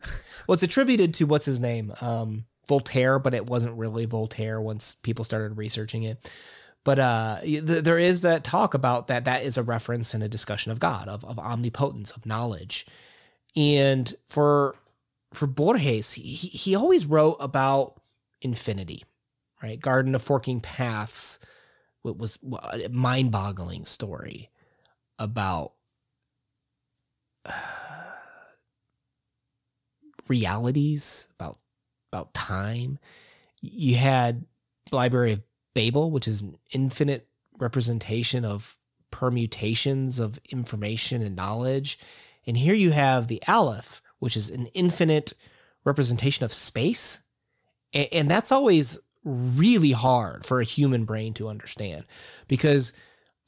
Well, 0.46 0.54
it's 0.54 0.62
attributed 0.62 1.14
to 1.14 1.24
what's 1.24 1.46
his 1.46 1.60
name, 1.60 1.94
um, 2.00 2.46
Voltaire, 2.66 3.18
but 3.18 3.32
it 3.32 3.46
wasn't 3.46 3.78
really 3.78 4.06
Voltaire 4.06 4.60
once 4.60 4.94
people 4.96 5.24
started 5.24 5.56
researching 5.56 6.02
it. 6.02 6.32
But 6.84 6.98
uh, 6.98 7.38
th- 7.42 7.62
there 7.62 7.98
is 7.98 8.22
that 8.22 8.42
talk 8.42 8.74
about 8.74 9.06
that. 9.06 9.24
That 9.24 9.44
is 9.44 9.56
a 9.56 9.62
reference 9.62 10.14
and 10.14 10.22
a 10.22 10.28
discussion 10.28 10.72
of 10.72 10.80
God, 10.80 11.06
of, 11.06 11.24
of 11.24 11.38
omnipotence, 11.38 12.10
of 12.10 12.26
knowledge. 12.26 12.86
And 13.54 14.12
for 14.24 14.74
for 15.32 15.46
Borges, 15.46 16.12
he, 16.12 16.22
he 16.22 16.74
always 16.74 17.06
wrote 17.06 17.36
about 17.40 18.00
infinity, 18.40 19.04
right? 19.62 19.80
Garden 19.80 20.14
of 20.14 20.22
Forking 20.22 20.60
Paths 20.60 21.38
what 22.02 22.18
was 22.18 22.38
a 22.42 22.88
mind-boggling 22.88 23.84
story 23.84 24.50
about 25.18 25.72
uh, 27.46 27.52
realities, 30.28 31.28
about 31.38 31.58
about 32.12 32.34
time. 32.34 32.98
You 33.60 33.96
had 33.96 34.44
Library 34.90 35.32
of 35.32 35.42
Babel, 35.74 36.10
which 36.10 36.28
is 36.28 36.42
an 36.42 36.58
infinite 36.72 37.28
representation 37.58 38.44
of 38.44 38.76
permutations 39.10 40.18
of 40.18 40.38
information 40.50 41.22
and 41.22 41.36
knowledge. 41.36 41.98
And 42.46 42.56
here 42.56 42.74
you 42.74 42.90
have 42.90 43.28
the 43.28 43.42
Aleph, 43.46 44.02
which 44.22 44.36
is 44.36 44.50
an 44.50 44.66
infinite 44.66 45.32
representation 45.82 46.44
of 46.44 46.52
space. 46.52 47.20
And, 47.92 48.08
and 48.12 48.30
that's 48.30 48.52
always 48.52 49.00
really 49.24 49.90
hard 49.90 50.46
for 50.46 50.60
a 50.60 50.64
human 50.64 51.04
brain 51.04 51.34
to 51.34 51.48
understand 51.48 52.04
because 52.46 52.92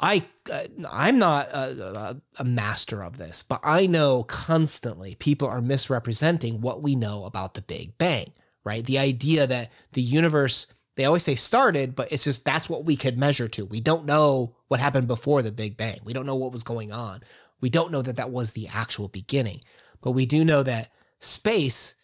I 0.01 0.27
uh, 0.53 0.65
I'm 0.91 1.21
not 1.21 1.47
a, 1.51 2.21
a, 2.41 2.45
master 2.45 3.05
of 3.05 3.19
this, 3.19 3.45
but 3.45 3.61
I 3.63 3.87
know 3.87 4.25
constantly 4.25 5.15
people 5.15 5.47
are 5.47 5.63
misrepresenting 5.63 6.61
what 6.61 6.83
we 6.83 6.97
know 6.97 7.25
about 7.25 7.55
the 7.55 7.63
Big 7.63 7.97
Bang, 7.97 8.33
right? 8.65 8.85
The 8.85 8.99
idea 8.99 9.47
that 9.47 9.71
the 9.93 10.03
universe 10.03 10.67
they 10.97 11.05
always 11.05 11.23
say 11.23 11.37
started, 11.37 11.95
but 11.95 12.11
it's 12.11 12.25
just 12.25 12.45
that's 12.45 12.69
what 12.69 12.85
we 12.85 12.97
could 12.97 13.17
measure 13.17 13.47
to. 13.47 13.65
We 13.65 13.81
don't 13.81 14.07
know 14.07 14.57
what 14.67 14.81
happened 14.81 15.07
before 15.07 15.41
the 15.41 15.53
Big 15.53 15.77
Bang. 15.77 16.01
We 16.05 16.13
don't 16.13 16.27
know 16.27 16.35
what 16.35 16.51
was 16.51 16.65
going 16.65 16.91
on. 16.91 17.21
We 17.61 17.71
don't 17.71 17.93
know 17.93 18.03
that 18.03 18.17
that 18.17 18.31
was 18.31 18.53
the 18.53 18.67
actual 18.75 19.07
beginning, 19.07 19.61
but 20.05 20.13
we 20.13 20.27
do 20.27 20.45
know 20.45 20.63
that 20.63 20.91
space 21.19 21.95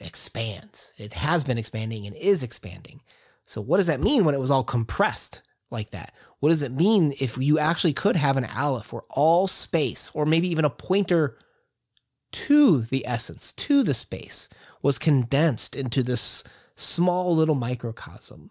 expands. 0.00 0.92
It 0.98 1.12
has 1.12 1.44
been 1.44 1.56
expanding 1.56 2.04
and 2.04 2.16
is 2.16 2.42
expanding. 2.42 3.00
So, 3.44 3.60
what 3.60 3.76
does 3.76 3.86
that 3.86 4.00
mean 4.02 4.24
when 4.24 4.34
it 4.34 4.40
was 4.40 4.50
all 4.50 4.64
compressed 4.64 5.40
like 5.70 5.90
that? 5.90 6.12
What 6.40 6.48
does 6.48 6.62
it 6.62 6.72
mean 6.72 7.14
if 7.20 7.38
you 7.38 7.60
actually 7.60 7.92
could 7.92 8.16
have 8.16 8.36
an 8.36 8.44
aleph 8.44 8.92
where 8.92 9.02
all 9.08 9.46
space, 9.46 10.10
or 10.14 10.26
maybe 10.26 10.48
even 10.48 10.64
a 10.64 10.70
pointer 10.70 11.38
to 12.32 12.82
the 12.82 13.06
essence, 13.06 13.52
to 13.52 13.84
the 13.84 13.94
space, 13.94 14.48
was 14.82 14.98
condensed 14.98 15.76
into 15.76 16.02
this 16.02 16.42
small 16.74 17.36
little 17.36 17.54
microcosm? 17.54 18.50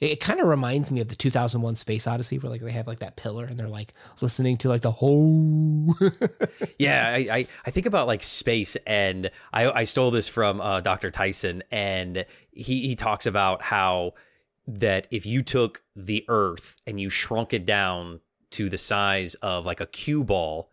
It, 0.00 0.20
kind 0.20 0.40
of 0.40 0.46
reminds 0.46 0.90
me 0.90 1.00
of 1.00 1.08
the 1.08 1.14
2001 1.14 1.74
space 1.74 2.06
odyssey 2.06 2.38
where 2.38 2.50
like 2.50 2.60
they 2.60 2.70
have 2.72 2.86
like 2.86 3.00
that 3.00 3.16
pillar 3.16 3.44
and 3.44 3.58
they're 3.58 3.68
like 3.68 3.92
listening 4.20 4.56
to 4.58 4.68
like 4.68 4.80
the 4.80 4.90
whole 4.90 5.94
yeah 6.78 7.08
I, 7.08 7.18
I, 7.30 7.46
I 7.66 7.70
think 7.70 7.86
about 7.86 8.06
like 8.06 8.22
space 8.22 8.76
and 8.86 9.30
i 9.52 9.70
i 9.70 9.84
stole 9.84 10.10
this 10.10 10.28
from 10.28 10.60
uh, 10.60 10.80
dr 10.80 11.10
tyson 11.10 11.62
and 11.70 12.24
he 12.52 12.88
he 12.88 12.96
talks 12.96 13.26
about 13.26 13.62
how 13.62 14.14
that 14.66 15.06
if 15.10 15.26
you 15.26 15.42
took 15.42 15.82
the 15.94 16.24
earth 16.28 16.76
and 16.86 17.00
you 17.00 17.10
shrunk 17.10 17.52
it 17.52 17.66
down 17.66 18.20
to 18.50 18.68
the 18.68 18.78
size 18.78 19.34
of 19.36 19.66
like 19.66 19.80
a 19.80 19.86
cue 19.86 20.24
ball 20.24 20.70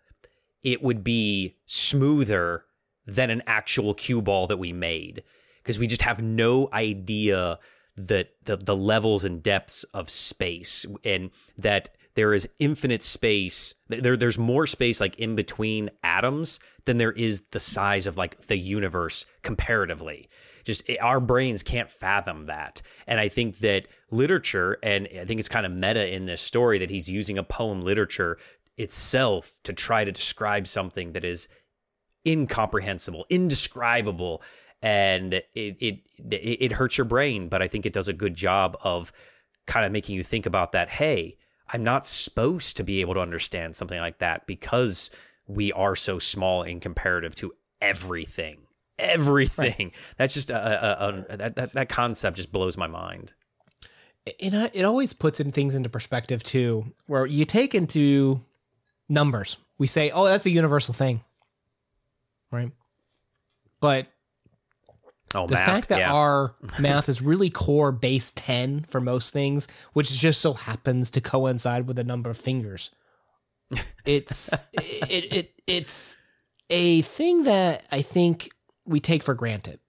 it 0.64 0.82
would 0.82 1.04
be 1.04 1.56
smoother 1.66 2.66
than 3.06 3.30
an 3.30 3.42
actual 3.48 3.94
cue 3.94 4.22
ball 4.22 4.48
that 4.48 4.58
we 4.58 4.74
made 4.74 5.24
because 5.62 5.80
we 5.80 5.88
just 5.88 6.02
have 6.02 6.22
no 6.22 6.70
idea 6.74 7.60
the, 7.98 8.28
the 8.44 8.56
the 8.58 8.76
levels 8.76 9.26
and 9.26 9.42
depths 9.42 9.84
of 9.86 10.10
space 10.10 10.86
and 11.04 11.32
that 11.58 11.90
there 12.14 12.34
is 12.34 12.48
infinite 12.60 13.04
space 13.04 13.74
there 13.90 14.16
there's 14.16 14.38
more 14.38 14.68
space 14.68 15.02
like 15.02 15.16
in 15.18 15.36
between 15.36 15.90
atoms 16.04 16.60
than 16.86 16.98
there 16.98 17.12
is 17.12 17.42
the 17.52 17.60
size 17.60 18.08
of 18.08 18.18
like 18.18 18.48
the 18.48 18.58
universe 18.58 19.26
comparatively. 19.44 20.30
Just 20.64 20.88
it, 20.90 20.98
our 21.02 21.20
brains 21.20 21.62
can't 21.62 21.90
fathom 21.90 22.46
that. 22.46 22.82
And 23.06 23.20
i 23.20 23.30
think 23.30 23.60
that 23.60 23.88
literature 24.10 24.78
and 24.82 25.08
i 25.20 25.26
think 25.26 25.40
it's 25.40 25.50
kind 25.50 25.66
of 25.66 25.72
meta 25.72 26.14
in 26.14 26.26
this 26.26 26.42
story 26.42 26.80
that 26.80 26.90
he's 26.90 27.10
using 27.10 27.38
a 27.38 27.44
poem 27.44 27.82
literature 27.82 28.38
itself 28.78 29.60
to 29.64 29.74
try 29.74 30.04
to 30.04 30.12
describe 30.12 30.68
something 30.68 31.14
that 31.14 31.26
is 31.26 31.48
incomprehensible 32.26 33.26
indescribable 33.30 34.42
and 34.82 35.34
it 35.34 35.46
it 35.56 36.00
it 36.32 36.72
hurts 36.74 36.98
your 36.98 37.06
brain, 37.06 37.50
but 37.50 37.62
I 37.62 37.68
think 37.68 37.86
it 37.86 37.94
does 37.94 38.08
a 38.08 38.14
good 38.14 38.36
job 38.36 38.78
of 38.82 39.12
kind 39.66 39.86
of 39.86 39.92
making 39.92 40.16
you 40.16 40.24
think 40.24 40.46
about 40.46 40.72
that. 40.72 40.90
Hey, 40.90 41.38
I'm 41.70 41.84
not 41.84 42.06
supposed 42.06 42.78
to 42.78 42.84
be 42.84 43.02
able 43.02 43.16
to 43.16 43.20
understand 43.20 43.76
something 43.76 44.00
like 44.00 44.20
that 44.20 44.48
because 44.48 45.10
we 45.48 45.72
are 45.74 45.96
so 45.96 46.20
small 46.20 46.64
in 46.64 46.80
comparative 46.80 47.36
to 47.36 47.54
everything. 47.82 48.60
Everything. 49.00 49.74
Right. 49.78 49.94
That's 50.18 50.34
just 50.34 50.50
a, 50.50 50.56
a, 50.58 51.08
a, 51.10 51.38
that, 51.38 51.56
that 51.56 51.74
that 51.74 51.90
concept 51.90 52.38
just 52.38 52.52
blows 52.52 52.78
my 52.78 52.88
mind. 52.88 53.34
It 54.26 54.54
it 54.54 54.84
always 54.84 55.14
puts 55.14 55.40
in 55.40 55.52
things 55.52 55.76
into 55.76 55.90
perspective 55.90 56.44
too, 56.44 56.94
where 57.06 57.26
you 57.26 57.46
take 57.46 57.76
into 57.76 58.42
numbers. 59.08 59.58
We 59.78 59.88
say, 59.88 60.10
"Oh, 60.10 60.26
that's 60.26 60.46
a 60.46 60.50
universal 60.50 60.94
thing," 60.94 61.24
right? 62.52 62.72
But 63.80 64.08
Oh, 65.36 65.48
the 65.48 65.56
math, 65.56 65.66
fact 65.66 65.90
that 65.90 66.00
yeah. 66.00 66.14
our 66.14 66.56
math 66.80 67.10
is 67.10 67.22
really 67.22 67.50
core 67.50 67.92
base 67.92 68.32
10 68.36 68.86
for 68.90 69.02
most 69.02 69.34
things, 69.34 69.68
which 69.94 70.10
just 70.10 70.42
so 70.42 70.54
happens 70.54 71.12
to 71.12 71.22
coincide 71.22 71.88
with 71.88 71.98
the 71.98 72.04
number 72.04 72.30
of 72.30 72.38
fingers. 72.38 72.92
It's 74.06 74.54
it, 74.72 75.34
it 75.34 75.62
it's 75.68 76.16
a 76.70 77.02
thing 77.02 77.44
that 77.44 77.86
I 77.92 78.02
think 78.02 78.50
we 78.86 79.02
take 79.02 79.22
for 79.22 79.34
granted, 79.34 79.82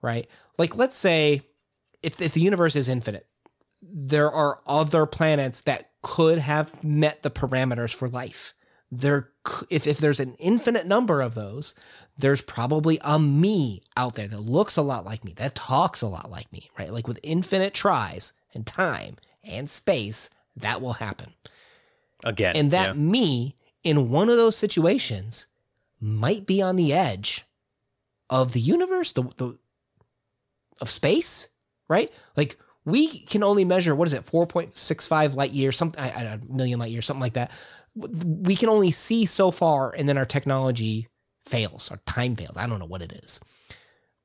right? 0.00 0.26
Like 0.56 0.76
let's 0.76 0.96
say 0.96 1.42
if 2.02 2.18
if 2.22 2.32
the 2.32 2.40
universe 2.40 2.74
is 2.74 2.88
infinite, 2.88 3.26
there 3.82 4.30
are 4.30 4.60
other 4.66 5.04
planets 5.04 5.60
that 5.62 5.90
could 6.02 6.38
have 6.38 6.82
met 6.82 7.22
the 7.22 7.30
parameters 7.30 7.94
for 7.94 8.08
life 8.08 8.54
there 9.00 9.30
if, 9.70 9.86
if 9.86 9.98
there's 9.98 10.20
an 10.20 10.34
infinite 10.34 10.86
number 10.86 11.20
of 11.20 11.34
those 11.34 11.74
there's 12.18 12.42
probably 12.42 12.98
a 13.02 13.18
me 13.18 13.82
out 13.96 14.14
there 14.14 14.28
that 14.28 14.40
looks 14.40 14.76
a 14.76 14.82
lot 14.82 15.04
like 15.04 15.24
me 15.24 15.32
that 15.36 15.54
talks 15.54 16.02
a 16.02 16.06
lot 16.06 16.30
like 16.30 16.50
me 16.52 16.70
right? 16.78 16.92
Like 16.92 17.08
with 17.08 17.20
infinite 17.22 17.74
tries 17.74 18.32
and 18.54 18.66
time 18.66 19.16
and 19.44 19.70
space 19.70 20.30
that 20.56 20.80
will 20.80 20.94
happen. 20.94 21.34
Again 22.24 22.56
and 22.56 22.70
that 22.70 22.88
yeah. 22.96 23.02
me 23.02 23.56
in 23.84 24.10
one 24.10 24.28
of 24.28 24.36
those 24.36 24.56
situations 24.56 25.46
might 26.00 26.46
be 26.46 26.62
on 26.62 26.76
the 26.76 26.92
edge 26.92 27.44
of 28.28 28.52
the 28.52 28.60
universe 28.60 29.12
the, 29.12 29.22
the 29.36 29.58
of 30.80 30.90
space 30.90 31.48
right? 31.88 32.10
Like 32.36 32.56
we 32.84 33.18
can 33.20 33.42
only 33.42 33.64
measure 33.64 33.94
what 33.94 34.08
is 34.08 34.14
it 34.14 34.24
4.65 34.24 35.34
light 35.34 35.50
years 35.50 35.76
something 35.76 36.02
a 36.02 36.40
million 36.48 36.78
light 36.78 36.90
years 36.90 37.04
something 37.04 37.20
like 37.20 37.34
that 37.34 37.50
we 37.96 38.54
can 38.56 38.68
only 38.68 38.90
see 38.90 39.24
so 39.24 39.50
far 39.50 39.90
and 39.90 40.08
then 40.08 40.18
our 40.18 40.26
technology 40.26 41.08
fails 41.44 41.90
our 41.90 41.98
time 42.06 42.36
fails. 42.36 42.56
I 42.56 42.66
don't 42.66 42.78
know 42.78 42.86
what 42.86 43.02
it 43.02 43.12
is. 43.12 43.40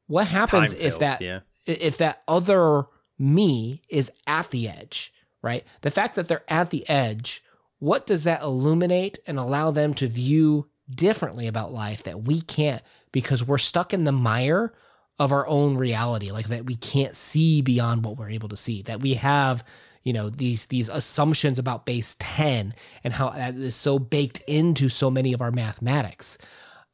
What 0.08 0.28
happens 0.28 0.74
if 0.74 1.00
that 1.00 1.22
yeah. 1.22 1.40
if 1.66 1.98
that 1.98 2.24
other 2.28 2.86
me 3.18 3.82
is 3.90 4.12
at 4.28 4.50
the 4.52 4.68
edge 4.68 5.14
right? 5.44 5.64
The 5.82 5.92
fact 5.92 6.16
that 6.16 6.28
they're 6.28 6.44
at 6.48 6.70
the 6.70 6.88
edge 6.90 7.44
what 7.80 8.06
does 8.06 8.26
that 8.26 8.44
illuminate 8.44 9.18
and 9.26 9.40
allow 9.40 9.72
them 9.72 9.96
to 9.96 10.08
view 10.08 10.68
differently 10.90 11.48
about 11.48 11.72
life 11.72 12.04
that 12.04 12.24
we 12.24 12.42
can't 12.42 12.84
because 13.12 13.44
we're 13.44 13.58
stuck 13.58 13.94
in 13.94 14.04
the 14.04 14.12
mire 14.12 14.74
of 15.18 15.32
our 15.32 15.48
own 15.48 15.78
reality 15.78 16.32
like 16.32 16.48
that 16.48 16.66
we 16.66 16.76
can't 16.76 17.16
see 17.16 17.62
beyond 17.62 18.04
what 18.04 18.18
we're 18.18 18.30
able 18.30 18.50
to 18.50 18.56
see 18.56 18.82
that 18.84 19.02
we 19.02 19.16
have 19.16 19.64
you 20.04 20.14
know 20.14 20.30
these 20.30 20.66
these 20.68 20.90
assumptions 20.90 21.60
about 21.60 21.86
base 21.86 22.16
10 22.20 22.74
and 23.04 23.14
how 23.14 23.30
that 23.30 23.56
is 23.56 23.76
so 23.76 24.00
baked 24.00 24.40
into 24.48 24.90
so 24.90 25.12
many 25.12 25.34
of 25.34 25.42
our 25.42 25.52
mathematics. 25.52 26.38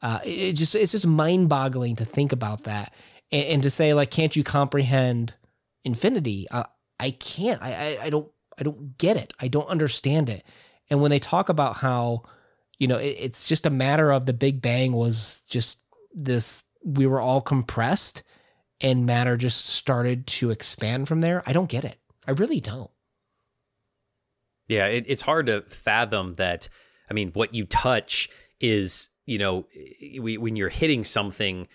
Uh, 0.01 0.19
it 0.23 0.53
just 0.53 0.75
it's 0.75 0.91
just 0.91 1.07
mind-boggling 1.07 1.95
to 1.95 2.05
think 2.05 2.31
about 2.31 2.63
that. 2.65 2.93
And, 3.31 3.45
and, 3.45 3.63
to 3.63 3.69
say 3.69 3.93
like 3.93 4.11
can't 4.11 4.35
you 4.35 4.43
comprehend 4.43 5.35
infinity? 5.83 6.47
Uh, 6.51 6.63
i 6.99 7.11
can't. 7.11 7.61
I, 7.61 7.73
I 7.73 8.05
i 8.05 8.09
don't 8.09 8.29
i 8.59 8.63
don't 8.63 8.97
get 8.97 9.17
it. 9.17 9.33
I 9.39 9.47
don't 9.47 9.67
understand 9.67 10.29
it. 10.29 10.43
And 10.89 11.01
when 11.01 11.11
they 11.11 11.19
talk 11.19 11.49
about 11.49 11.77
how 11.77 12.23
you 12.77 12.87
know 12.87 12.97
it, 12.97 13.17
it's 13.19 13.47
just 13.47 13.65
a 13.65 13.71
matter 13.71 14.11
of 14.11 14.25
the 14.25 14.33
big 14.33 14.61
bang 14.61 14.91
was 14.91 15.41
just 15.49 15.81
this 16.13 16.63
we 16.83 17.07
were 17.07 17.21
all 17.21 17.41
compressed 17.41 18.23
and 18.79 19.05
matter 19.05 19.37
just 19.37 19.65
started 19.65 20.27
to 20.27 20.51
expand 20.51 21.07
from 21.07 21.21
there 21.21 21.41
i 21.47 21.53
don't 21.53 21.69
get 21.69 21.85
it. 21.85 21.97
I 22.27 22.31
really 22.31 22.59
don't 22.59 22.91
yeah, 24.67 24.87
it, 24.87 25.05
it's 25.07 25.21
hard 25.21 25.47
to 25.47 25.61
fathom 25.61 26.35
that. 26.35 26.69
I 27.09 27.13
mean, 27.13 27.31
what 27.33 27.53
you 27.53 27.65
touch 27.65 28.29
is, 28.59 29.09
you 29.25 29.37
know, 29.37 29.65
when 30.17 30.55
you're 30.55 30.69
hitting 30.69 31.03
something, 31.03 31.67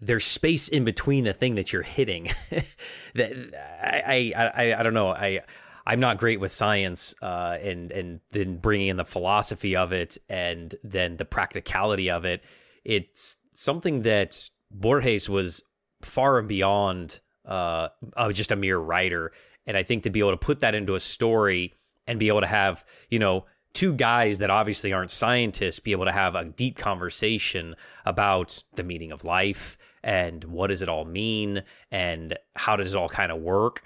there's 0.00 0.24
space 0.24 0.66
in 0.66 0.84
between 0.84 1.24
the 1.24 1.32
thing 1.32 1.54
that 1.54 1.72
you're 1.72 1.82
hitting. 1.82 2.30
that 3.14 3.32
I, 3.80 4.32
I, 4.36 4.42
I, 4.44 4.80
I 4.80 4.82
don't 4.82 4.94
know. 4.94 5.10
I, 5.10 5.40
I'm 5.86 6.00
not 6.00 6.18
great 6.18 6.40
with 6.40 6.52
science, 6.52 7.14
uh, 7.22 7.58
and 7.60 7.90
and 7.92 8.20
then 8.30 8.56
bringing 8.56 8.88
in 8.88 8.96
the 8.96 9.04
philosophy 9.04 9.76
of 9.76 9.92
it, 9.92 10.18
and 10.28 10.74
then 10.84 11.16
the 11.16 11.24
practicality 11.24 12.10
of 12.10 12.24
it. 12.24 12.42
It's 12.84 13.36
something 13.54 14.02
that 14.02 14.48
Borges 14.70 15.28
was 15.28 15.62
far 16.00 16.38
and 16.38 16.48
beyond 16.48 17.20
uh, 17.44 17.88
just 18.32 18.52
a 18.52 18.56
mere 18.56 18.78
writer, 18.78 19.32
and 19.66 19.76
I 19.76 19.82
think 19.82 20.04
to 20.04 20.10
be 20.10 20.20
able 20.20 20.32
to 20.32 20.36
put 20.36 20.60
that 20.60 20.74
into 20.74 20.94
a 20.94 21.00
story 21.00 21.74
and 22.06 22.18
be 22.18 22.28
able 22.28 22.40
to 22.40 22.46
have 22.46 22.84
you 23.10 23.18
know 23.18 23.44
two 23.72 23.94
guys 23.94 24.38
that 24.38 24.50
obviously 24.50 24.92
aren't 24.92 25.10
scientists 25.10 25.80
be 25.80 25.92
able 25.92 26.04
to 26.04 26.12
have 26.12 26.34
a 26.34 26.44
deep 26.44 26.76
conversation 26.76 27.74
about 28.04 28.62
the 28.74 28.82
meaning 28.82 29.12
of 29.12 29.24
life 29.24 29.78
and 30.02 30.44
what 30.44 30.68
does 30.68 30.82
it 30.82 30.88
all 30.88 31.04
mean 31.04 31.62
and 31.90 32.36
how 32.56 32.76
does 32.76 32.94
it 32.94 32.98
all 32.98 33.08
kind 33.08 33.32
of 33.32 33.40
work. 33.40 33.82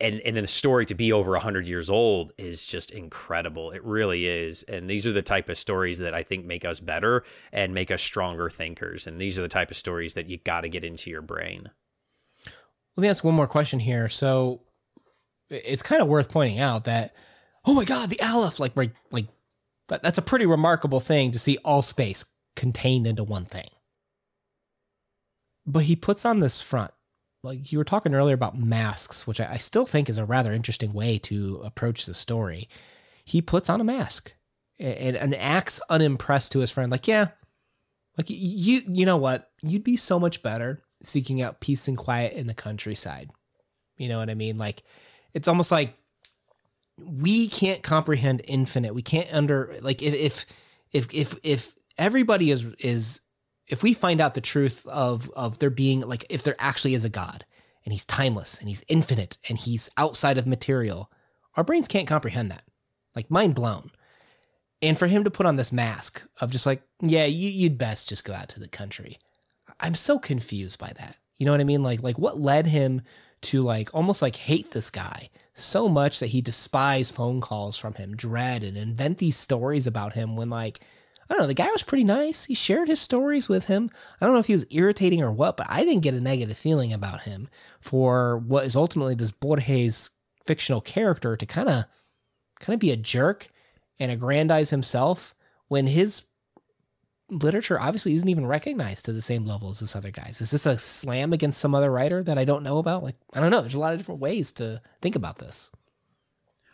And 0.00 0.20
and 0.20 0.34
then 0.34 0.44
the 0.44 0.48
story 0.48 0.86
to 0.86 0.94
be 0.94 1.12
over 1.12 1.32
100 1.32 1.66
years 1.66 1.90
old 1.90 2.32
is 2.38 2.66
just 2.66 2.90
incredible. 2.90 3.70
It 3.70 3.84
really 3.84 4.26
is. 4.26 4.62
And 4.62 4.88
these 4.88 5.06
are 5.06 5.12
the 5.12 5.20
type 5.20 5.50
of 5.50 5.58
stories 5.58 5.98
that 5.98 6.14
i 6.14 6.22
think 6.22 6.46
make 6.46 6.64
us 6.64 6.80
better 6.80 7.22
and 7.52 7.74
make 7.74 7.90
us 7.90 8.00
stronger 8.00 8.48
thinkers. 8.48 9.06
And 9.06 9.20
these 9.20 9.38
are 9.38 9.42
the 9.42 9.48
type 9.48 9.70
of 9.70 9.76
stories 9.76 10.14
that 10.14 10.26
you 10.26 10.38
got 10.38 10.62
to 10.62 10.68
get 10.70 10.84
into 10.84 11.10
your 11.10 11.22
brain. 11.22 11.70
Let 12.96 13.02
me 13.02 13.08
ask 13.08 13.22
one 13.22 13.34
more 13.34 13.46
question 13.46 13.78
here. 13.78 14.08
So 14.08 14.62
it's 15.50 15.82
kind 15.82 16.00
of 16.00 16.08
worth 16.08 16.30
pointing 16.30 16.60
out 16.60 16.84
that 16.84 17.14
oh 17.64 17.74
my 17.74 17.84
god 17.84 18.10
the 18.10 18.20
aleph 18.20 18.60
like 18.60 18.76
like 18.76 18.92
like 19.10 19.26
that's 19.88 20.18
a 20.18 20.22
pretty 20.22 20.46
remarkable 20.46 21.00
thing 21.00 21.30
to 21.30 21.38
see 21.38 21.58
all 21.64 21.82
space 21.82 22.24
contained 22.56 23.06
into 23.06 23.24
one 23.24 23.44
thing 23.44 23.68
but 25.66 25.84
he 25.84 25.96
puts 25.96 26.24
on 26.24 26.40
this 26.40 26.60
front 26.60 26.92
like 27.42 27.72
you 27.72 27.78
were 27.78 27.84
talking 27.84 28.14
earlier 28.14 28.34
about 28.34 28.58
masks, 28.58 29.26
which 29.26 29.40
I, 29.40 29.52
I 29.52 29.56
still 29.56 29.86
think 29.86 30.08
is 30.08 30.18
a 30.18 30.24
rather 30.24 30.52
interesting 30.52 30.92
way 30.92 31.18
to 31.18 31.60
approach 31.64 32.06
the 32.06 32.14
story. 32.14 32.68
He 33.24 33.40
puts 33.40 33.70
on 33.70 33.80
a 33.80 33.84
mask 33.84 34.34
and, 34.78 35.16
and 35.16 35.34
acts 35.34 35.80
unimpressed 35.88 36.52
to 36.52 36.58
his 36.58 36.70
friend, 36.70 36.90
like, 36.90 37.08
yeah, 37.08 37.28
like 38.18 38.28
you, 38.28 38.82
you 38.86 39.06
know 39.06 39.16
what? 39.16 39.50
You'd 39.62 39.84
be 39.84 39.96
so 39.96 40.20
much 40.20 40.42
better 40.42 40.82
seeking 41.02 41.40
out 41.40 41.60
peace 41.60 41.88
and 41.88 41.96
quiet 41.96 42.34
in 42.34 42.46
the 42.46 42.54
countryside. 42.54 43.30
You 43.96 44.08
know 44.08 44.18
what 44.18 44.30
I 44.30 44.34
mean? 44.34 44.58
Like, 44.58 44.82
it's 45.32 45.48
almost 45.48 45.70
like 45.70 45.96
we 47.04 47.48
can't 47.48 47.82
comprehend 47.82 48.42
infinite. 48.44 48.94
We 48.94 49.02
can't 49.02 49.32
under 49.32 49.74
like 49.80 50.02
if 50.02 50.46
if 50.92 51.12
if 51.12 51.36
if, 51.42 51.74
everybody 51.98 52.50
is 52.50 52.64
is 52.78 53.20
if 53.66 53.82
we 53.82 53.94
find 53.94 54.20
out 54.20 54.34
the 54.34 54.40
truth 54.40 54.86
of 54.86 55.30
of 55.30 55.58
there 55.58 55.70
being 55.70 56.00
like 56.00 56.24
if 56.30 56.42
there 56.42 56.56
actually 56.58 56.94
is 56.94 57.04
a 57.04 57.10
god 57.10 57.44
and 57.84 57.92
he's 57.92 58.04
timeless 58.04 58.58
and 58.58 58.68
he's 58.68 58.84
infinite 58.88 59.38
and 59.48 59.58
he's 59.58 59.90
outside 59.96 60.38
of 60.38 60.46
material 60.46 61.10
our 61.56 61.64
brains 61.64 61.88
can't 61.88 62.08
comprehend 62.08 62.50
that. 62.50 62.64
Like 63.14 63.30
mind 63.30 63.54
blown. 63.54 63.90
And 64.82 64.98
for 64.98 65.06
him 65.06 65.24
to 65.24 65.30
put 65.30 65.46
on 65.46 65.56
this 65.56 65.72
mask 65.72 66.26
of 66.40 66.50
just 66.50 66.66
like 66.66 66.82
yeah 67.02 67.26
you 67.26 67.50
you, 67.50 67.68
would 67.68 67.78
best 67.78 68.08
just 68.08 68.24
go 68.24 68.32
out 68.32 68.48
to 68.50 68.60
the 68.60 68.68
country. 68.68 69.18
I'm 69.78 69.94
so 69.94 70.18
confused 70.18 70.78
by 70.78 70.92
that. 70.96 71.16
You 71.36 71.46
know 71.46 71.52
what 71.52 71.60
i 71.60 71.64
mean? 71.64 71.82
Like 71.82 72.02
like 72.02 72.18
what 72.18 72.40
led 72.40 72.66
him 72.66 73.02
to 73.42 73.62
like 73.62 73.88
almost 73.94 74.22
like 74.22 74.36
hate 74.36 74.70
this 74.72 74.90
guy 74.90 75.30
so 75.54 75.88
much 75.88 76.20
that 76.20 76.28
he 76.28 76.40
despised 76.40 77.14
phone 77.14 77.40
calls 77.40 77.76
from 77.76 77.94
him 77.94 78.16
dread 78.16 78.62
and 78.62 78.76
invent 78.76 79.18
these 79.18 79.36
stories 79.36 79.86
about 79.86 80.14
him 80.14 80.36
when 80.36 80.50
like 80.50 80.80
I 81.30 81.34
don't 81.34 81.42
know, 81.42 81.46
the 81.46 81.54
guy 81.54 81.70
was 81.70 81.84
pretty 81.84 82.02
nice. 82.02 82.46
He 82.46 82.54
shared 82.54 82.88
his 82.88 82.98
stories 82.98 83.48
with 83.48 83.66
him. 83.66 83.88
I 84.20 84.26
don't 84.26 84.34
know 84.34 84.40
if 84.40 84.48
he 84.48 84.52
was 84.52 84.66
irritating 84.70 85.22
or 85.22 85.30
what, 85.30 85.56
but 85.56 85.68
I 85.70 85.84
didn't 85.84 86.02
get 86.02 86.14
a 86.14 86.20
negative 86.20 86.58
feeling 86.58 86.92
about 86.92 87.22
him 87.22 87.48
for 87.80 88.38
what 88.38 88.64
is 88.64 88.74
ultimately 88.74 89.14
this 89.14 89.30
Borges 89.30 90.10
fictional 90.44 90.80
character 90.80 91.36
to 91.36 91.46
kind 91.46 91.68
of 91.68 91.84
kind 92.58 92.74
of 92.74 92.80
be 92.80 92.90
a 92.90 92.96
jerk 92.96 93.48
and 94.00 94.10
aggrandize 94.10 94.70
himself 94.70 95.36
when 95.68 95.86
his 95.86 96.24
literature 97.30 97.80
obviously 97.80 98.14
isn't 98.14 98.28
even 98.28 98.46
recognized 98.46 99.04
to 99.04 99.12
the 99.12 99.22
same 99.22 99.46
level 99.46 99.70
as 99.70 99.80
this 99.80 99.96
other 99.96 100.10
guys. 100.10 100.40
Is 100.40 100.50
this 100.50 100.66
a 100.66 100.78
slam 100.78 101.32
against 101.32 101.60
some 101.60 101.74
other 101.74 101.90
writer 101.90 102.22
that 102.22 102.38
I 102.38 102.44
don't 102.44 102.62
know 102.62 102.78
about? 102.78 103.02
Like, 103.02 103.16
I 103.32 103.40
don't 103.40 103.50
know. 103.50 103.60
There's 103.60 103.74
a 103.74 103.80
lot 103.80 103.92
of 103.92 103.98
different 103.98 104.20
ways 104.20 104.52
to 104.52 104.82
think 105.00 105.16
about 105.16 105.38
this. 105.38 105.70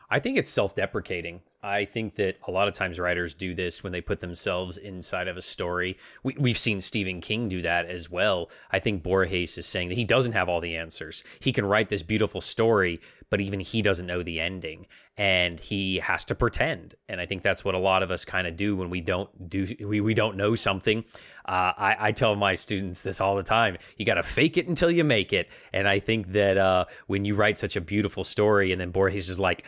I 0.09 0.21
think 0.21 0.39
it's 0.39 0.51
self 0.51 0.75
deprecating. 0.75 1.41
I 1.63 1.85
think 1.85 2.15
that 2.15 2.37
a 2.47 2.53
lot 2.53 2.69
of 2.69 2.75
times 2.75 3.01
writers 3.01 3.35
do 3.35 3.55
this 3.55 3.83
when 3.83 3.93
they 3.93 4.01
put 4.01 4.21
themselves 4.21 4.79
inside 4.79 5.27
of 5.27 5.37
a 5.37 5.43
story. 5.43 5.99
We, 6.23 6.37
we've 6.39 6.59
seen 6.59 6.81
Stephen 6.81 7.21
King 7.21 7.49
do 7.49 7.61
that 7.63 7.87
as 7.87 8.09
well. 8.09 8.49
I 8.71 8.79
think 8.79 9.03
Borges 9.03 9.59
is 9.59 9.67
saying 9.67 9.89
that 9.89 9.97
he 9.97 10.05
doesn't 10.05 10.35
have 10.35 10.49
all 10.49 10.61
the 10.61 10.77
answers. 10.77 11.25
He 11.41 11.53
can 11.53 11.67
write 11.67 11.89
this 11.89 12.05
beautiful 12.05 12.41
story, 12.41 13.01
but 13.31 13.41
even 13.41 13.59
he 13.59 13.83
doesn't 13.83 14.07
know 14.07 14.23
the 14.23 14.39
ending 14.39 14.87
and 15.19 15.59
he 15.59 15.99
has 15.99 16.25
to 16.27 16.35
pretend. 16.35 16.95
And 17.09 17.21
i 17.21 17.27
think 17.27 17.43
that's 17.43 17.65
what 17.65 17.75
a 17.75 17.79
lot 17.79 18.03
of 18.03 18.11
us 18.11 18.25
kind 18.25 18.47
of 18.47 18.57
do 18.57 18.77
when 18.77 18.91
we 18.91 19.01
don't 19.01 19.49
do 19.49 19.67
we, 19.81 20.01
we 20.01 20.15
don't 20.15 20.37
know 20.37 20.55
something. 20.55 21.05
Uh, 21.45 21.73
I, 21.79 21.97
I 22.01 22.13
tell 22.13 22.35
my 22.35 22.57
students 22.57 23.03
this 23.03 23.21
all 23.21 23.37
the 23.37 23.45
time 23.45 23.79
you 23.97 24.05
got 24.05 24.15
to 24.15 24.23
fake 24.25 24.57
it 24.57 24.67
until 24.67 24.91
you 24.91 25.05
make 25.05 25.33
it. 25.33 25.49
And 25.73 25.89
i 25.89 25.99
think 25.99 26.33
that 26.33 26.57
uh, 26.59 26.85
when 27.07 27.25
you 27.25 27.35
write 27.35 27.59
such 27.59 27.77
a 27.77 27.81
beautiful 27.81 28.25
story 28.25 28.73
and 28.73 28.81
then 28.81 28.91
Borges 28.91 29.29
is 29.29 29.39
like 29.39 29.65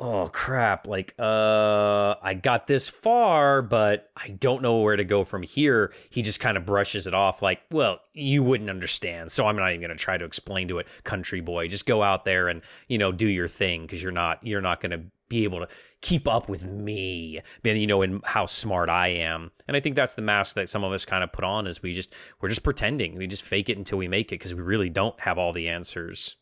oh 0.00 0.28
crap. 0.32 0.86
Like 0.86 1.14
uh 1.18 2.14
i 2.22 2.34
got 2.34 2.66
this 2.66 2.88
far 2.88 3.62
but 3.62 4.10
i 4.16 4.28
don't 4.28 4.62
know 4.62 4.78
where 4.78 4.96
to 4.96 5.04
go 5.04 5.24
from 5.24 5.42
here. 5.42 5.92
He 6.08 6.22
just 6.22 6.40
kind 6.40 6.56
of 6.56 6.64
brushes 6.64 7.06
it 7.06 7.14
off 7.14 7.42
like 7.42 7.60
well 7.70 8.00
you 8.14 8.42
wouldn't 8.42 8.70
understand 8.70 9.30
so 9.30 9.46
i'm 9.46 9.56
not 9.56 9.70
even 9.70 9.80
going 9.80 9.96
to 9.96 10.02
try 10.02 10.16
to 10.16 10.24
explain 10.24 10.68
to 10.68 10.78
it 10.78 10.88
country 11.04 11.40
boy. 11.40 11.68
Just 11.68 11.86
go 11.86 12.02
out 12.02 12.24
there 12.24 12.48
and 12.48 12.62
you 12.88 12.98
know 12.98 13.12
do 13.12 13.28
your 13.28 13.46
thing 13.46 13.82
because 13.82 14.02
you're 14.02 14.10
not 14.10 14.44
you're 14.44 14.62
not 14.62 14.80
going 14.80 14.90
to 14.90 15.02
be 15.28 15.44
able 15.44 15.60
to 15.60 15.68
keep 16.00 16.26
up 16.26 16.48
with 16.48 16.64
me 16.64 17.40
and 17.64 17.80
you 17.80 17.86
know 17.86 18.02
in 18.02 18.20
how 18.24 18.46
smart 18.46 18.88
i 18.88 19.08
am. 19.08 19.50
And 19.68 19.76
i 19.76 19.80
think 19.80 19.96
that's 19.96 20.14
the 20.14 20.22
mask 20.22 20.56
that 20.56 20.68
some 20.70 20.82
of 20.82 20.92
us 20.92 21.04
kind 21.04 21.22
of 21.22 21.30
put 21.30 21.44
on 21.44 21.66
is 21.66 21.82
we 21.82 21.92
just 21.92 22.12
we're 22.40 22.48
just 22.48 22.62
pretending. 22.62 23.16
We 23.16 23.26
just 23.26 23.42
fake 23.42 23.68
it 23.68 23.76
until 23.76 23.98
we 23.98 24.08
make 24.08 24.28
it 24.28 24.40
because 24.40 24.54
we 24.54 24.62
really 24.62 24.88
don't 24.88 25.18
have 25.20 25.36
all 25.36 25.52
the 25.52 25.68
answers. 25.68 26.36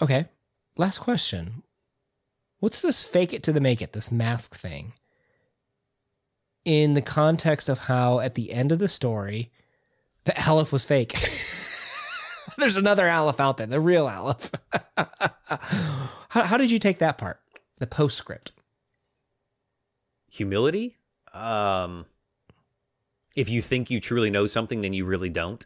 Okay. 0.00 0.26
Last 0.76 0.98
question 0.98 1.64
what's 2.60 2.82
this 2.82 3.06
fake 3.06 3.32
it 3.32 3.42
to 3.44 3.52
the 3.52 3.60
make 3.60 3.82
it 3.82 3.92
this 3.92 4.10
mask 4.10 4.56
thing? 4.56 4.92
In 6.64 6.94
the 6.94 7.02
context 7.02 7.68
of 7.68 7.80
how 7.80 8.20
at 8.20 8.34
the 8.34 8.52
end 8.52 8.72
of 8.72 8.78
the 8.78 8.88
story 8.88 9.50
the 10.24 10.34
aleph 10.48 10.72
was 10.72 10.84
fake. 10.84 11.12
There's 12.58 12.76
another 12.76 13.08
aleph 13.08 13.40
out 13.40 13.56
there 13.58 13.66
the 13.66 13.80
real 13.80 14.08
aleph. 14.08 14.50
How, 16.30 16.44
how 16.44 16.56
did 16.58 16.70
you 16.70 16.78
take 16.78 16.98
that 16.98 17.16
part 17.16 17.40
the 17.78 17.86
postscript? 17.86 18.52
Humility? 20.30 20.96
Um 21.32 22.04
if 23.34 23.48
you 23.48 23.62
think 23.62 23.90
you 23.90 23.98
truly 23.98 24.28
know 24.28 24.46
something 24.46 24.82
then 24.82 24.92
you 24.92 25.06
really 25.06 25.30
don't. 25.30 25.64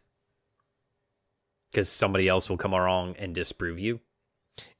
Because 1.70 1.88
somebody 1.88 2.28
else 2.28 2.48
will 2.48 2.58
come 2.58 2.72
along 2.72 3.16
and 3.16 3.34
disprove 3.34 3.80
you. 3.80 4.00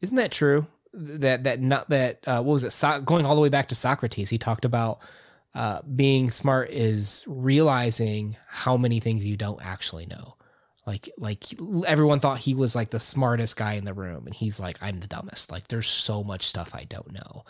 Isn't 0.01 0.17
that 0.17 0.31
true 0.31 0.67
that 0.93 1.45
that 1.45 1.61
not 1.61 1.89
that 1.91 2.27
uh, 2.27 2.43
what 2.43 2.53
was 2.53 2.65
it? 2.65 2.71
So- 2.71 3.01
going 3.01 3.25
all 3.25 3.35
the 3.35 3.41
way 3.41 3.49
back 3.49 3.69
to 3.69 3.75
Socrates 3.75 4.31
he 4.31 4.39
talked 4.39 4.65
about 4.65 5.01
uh, 5.55 5.81
being 5.83 6.31
smart 6.31 6.71
is 6.71 7.25
realizing 7.27 8.37
how 8.49 8.77
many 8.77 9.01
things 9.01 9.27
you 9.27 9.37
don't 9.37 9.65
actually 9.65 10.07
know. 10.07 10.37
Like 10.87 11.09
like 11.17 11.45
everyone 11.87 12.21
thought 12.21 12.39
he 12.39 12.55
was 12.55 12.75
like 12.75 12.91
the 12.91 13.01
smartest 13.01 13.57
guy 13.57 13.75
in 13.75 13.85
the 13.85 13.95
room 13.95 14.27
and 14.27 14.35
he's 14.35 14.59
like 14.61 14.79
I'm 14.83 14.99
the 14.99 15.07
dumbest. 15.07 15.51
Like 15.53 15.69
there's 15.69 15.87
so 15.87 16.25
much 16.25 16.45
stuff 16.45 16.75
I 16.75 16.85
don't 16.85 17.13
know. 17.13 17.45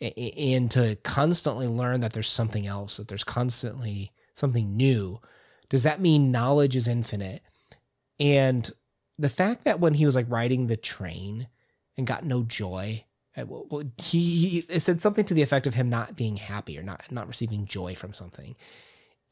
And 0.00 0.70
to 0.72 0.96
constantly 1.04 1.66
learn 1.66 2.00
that 2.00 2.12
there's 2.12 2.28
something 2.28 2.66
else 2.66 2.98
that 2.98 3.08
there's 3.08 3.24
constantly 3.24 4.12
something 4.34 4.76
new 4.76 5.20
does 5.68 5.82
that 5.82 6.00
mean 6.00 6.30
knowledge 6.30 6.76
is 6.76 6.86
infinite? 6.86 7.42
And 8.20 8.70
the 9.18 9.28
fact 9.28 9.64
that 9.64 9.80
when 9.80 9.94
he 9.94 10.06
was 10.06 10.14
like 10.14 10.26
riding 10.28 10.66
the 10.66 10.76
train 10.76 11.48
and 11.96 12.06
got 12.06 12.24
no 12.24 12.42
joy. 12.42 13.04
Uh, 13.36 13.44
he, 13.98 14.62
he 14.68 14.78
said 14.78 15.00
something 15.00 15.24
to 15.24 15.34
the 15.34 15.42
effect 15.42 15.66
of 15.66 15.74
him 15.74 15.88
not 15.90 16.16
being 16.16 16.36
happy 16.36 16.78
or 16.78 16.82
not 16.82 17.10
not 17.10 17.28
receiving 17.28 17.66
joy 17.66 17.94
from 17.94 18.12
something. 18.14 18.56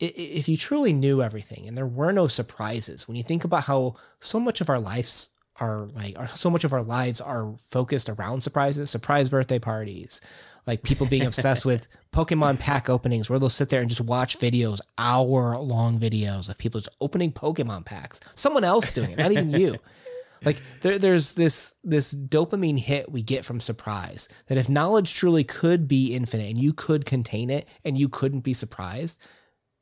If 0.01 0.49
you 0.49 0.57
truly 0.57 0.93
knew 0.93 1.23
everything 1.23 1.69
and 1.69 1.79
there 1.79 1.87
were 1.87 2.13
no 2.13 2.27
surprises, 2.27 3.07
when 3.07 3.17
you 3.17 3.23
think 3.23 3.45
about 3.45 3.65
how 3.65 3.95
so 4.19 4.41
much 4.41 4.61
of 4.61 4.69
our 4.69 4.81
lives 4.81 5.31
are 5.61 5.87
like, 5.95 6.17
so 6.31 6.51
much 6.51 6.65
of 6.65 6.73
our 6.73 6.83
lives 6.83 7.21
are 7.21 7.55
focused 7.59 8.09
around 8.09 8.41
surprises, 8.41 8.91
surprise 8.91 9.29
birthday 9.29 9.61
parties, 9.61 10.21
like 10.67 10.83
people 10.83 11.07
being 11.07 11.25
obsessed 11.25 11.65
with 11.65 11.87
Pokemon 12.13 12.59
pack 12.59 12.91
openings 12.91 13.31
where 13.31 13.39
they'll 13.39 13.49
sit 13.49 13.69
there 13.69 13.81
and 13.81 13.89
just 13.89 14.01
watch 14.01 14.39
videos, 14.39 14.81
hour 14.99 15.57
long 15.59 16.01
videos 16.01 16.49
of 16.49 16.59
people 16.59 16.81
just 16.81 16.97
opening 17.01 17.33
Pokemon 17.33 17.85
packs. 17.85 18.21
Someone 18.35 18.65
else 18.65 18.93
doing 18.93 19.13
it, 19.13 19.19
not 19.19 19.31
even 19.31 19.51
you. 19.51 19.77
Like 20.45 20.61
there, 20.81 20.99
there's 20.99 21.35
this 21.35 21.75
this 21.83 22.15
dopamine 22.15 22.79
hit 22.79 23.11
we 23.11 23.23
get 23.23 23.45
from 23.45 23.61
surprise 23.61 24.29
that 24.47 24.59
if 24.59 24.69
knowledge 24.69 25.15
truly 25.15 25.45
could 25.45 25.89
be 25.89 26.15
infinite 26.15 26.51
and 26.51 26.59
you 26.59 26.73
could 26.73 27.05
contain 27.05 27.51
it 27.51 27.69
and 27.85 27.97
you 27.97 28.09
couldn't 28.09 28.41
be 28.41 28.53
surprised, 28.53 29.21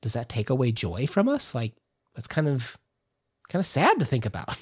does 0.01 0.13
that 0.13 0.29
take 0.29 0.51
away 0.51 0.73
joy 0.73 1.07
from 1.07 1.29
us? 1.29 1.55
Like 1.55 1.75
that's 2.15 2.27
kind 2.27 2.49
of 2.49 2.77
kind 3.49 3.61
of 3.61 3.67
sad 3.67 3.99
to 3.99 4.05
think 4.05 4.27
about. 4.27 4.57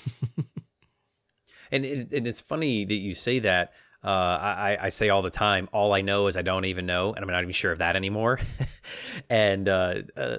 and, 1.73 1.85
it, 1.85 2.13
and 2.13 2.27
it's 2.27 2.41
funny 2.41 2.85
that 2.85 2.95
you 2.95 3.15
say 3.15 3.41
that. 3.41 3.73
Uh, 4.03 4.09
I, 4.09 4.79
I 4.81 4.89
say 4.89 5.11
all 5.11 5.21
the 5.21 5.29
time, 5.29 5.69
all 5.75 5.93
I 5.93 6.01
know 6.01 6.27
is 6.27 6.35
I 6.35 6.41
don't 6.41 6.65
even 6.65 6.87
know, 6.87 7.13
and 7.13 7.23
I'm 7.23 7.31
not 7.31 7.43
even 7.43 7.53
sure 7.53 7.71
of 7.71 7.81
that 7.81 7.97
anymore. 7.97 8.41
and 9.29 9.69
uh, 9.69 9.95
uh, 10.17 10.39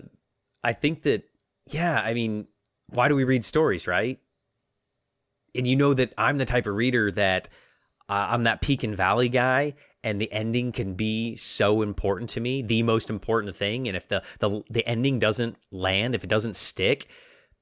I 0.63 0.74
think 0.74 1.04
that, 1.04 1.26
yeah, 1.69 2.02
I 2.02 2.15
mean, 2.15 2.47
why 2.88 3.08
do 3.08 3.15
we 3.15 3.24
read 3.24 3.45
stories, 3.45 3.86
right? 3.86 4.19
And 5.56 5.68
you 5.68 5.76
know 5.76 5.94
that 5.94 6.14
I'm 6.18 6.38
the 6.38 6.46
type 6.46 6.68
of 6.68 6.76
reader 6.76 7.12
that 7.12 7.50
uh, 8.10 8.28
I'm 8.32 8.44
that 8.44 8.62
peak 8.62 8.84
and 8.84 8.96
valley 8.96 9.30
guy, 9.30 9.74
and 10.04 10.20
the 10.20 10.32
ending 10.32 10.72
can 10.72 10.96
be 10.96 11.36
so 11.38 11.82
important 11.82 12.30
to 12.32 12.42
me, 12.42 12.62
the 12.62 12.84
most 12.84 13.10
important 13.10 13.56
thing. 13.56 13.88
And 13.88 13.96
if 13.96 14.08
the 14.08 14.22
the 14.40 14.62
the 14.70 14.86
ending 14.88 15.20
doesn't 15.20 15.58
land, 15.72 16.14
if 16.14 16.24
it 16.24 16.30
doesn't 16.30 16.56
stick, 16.56 17.08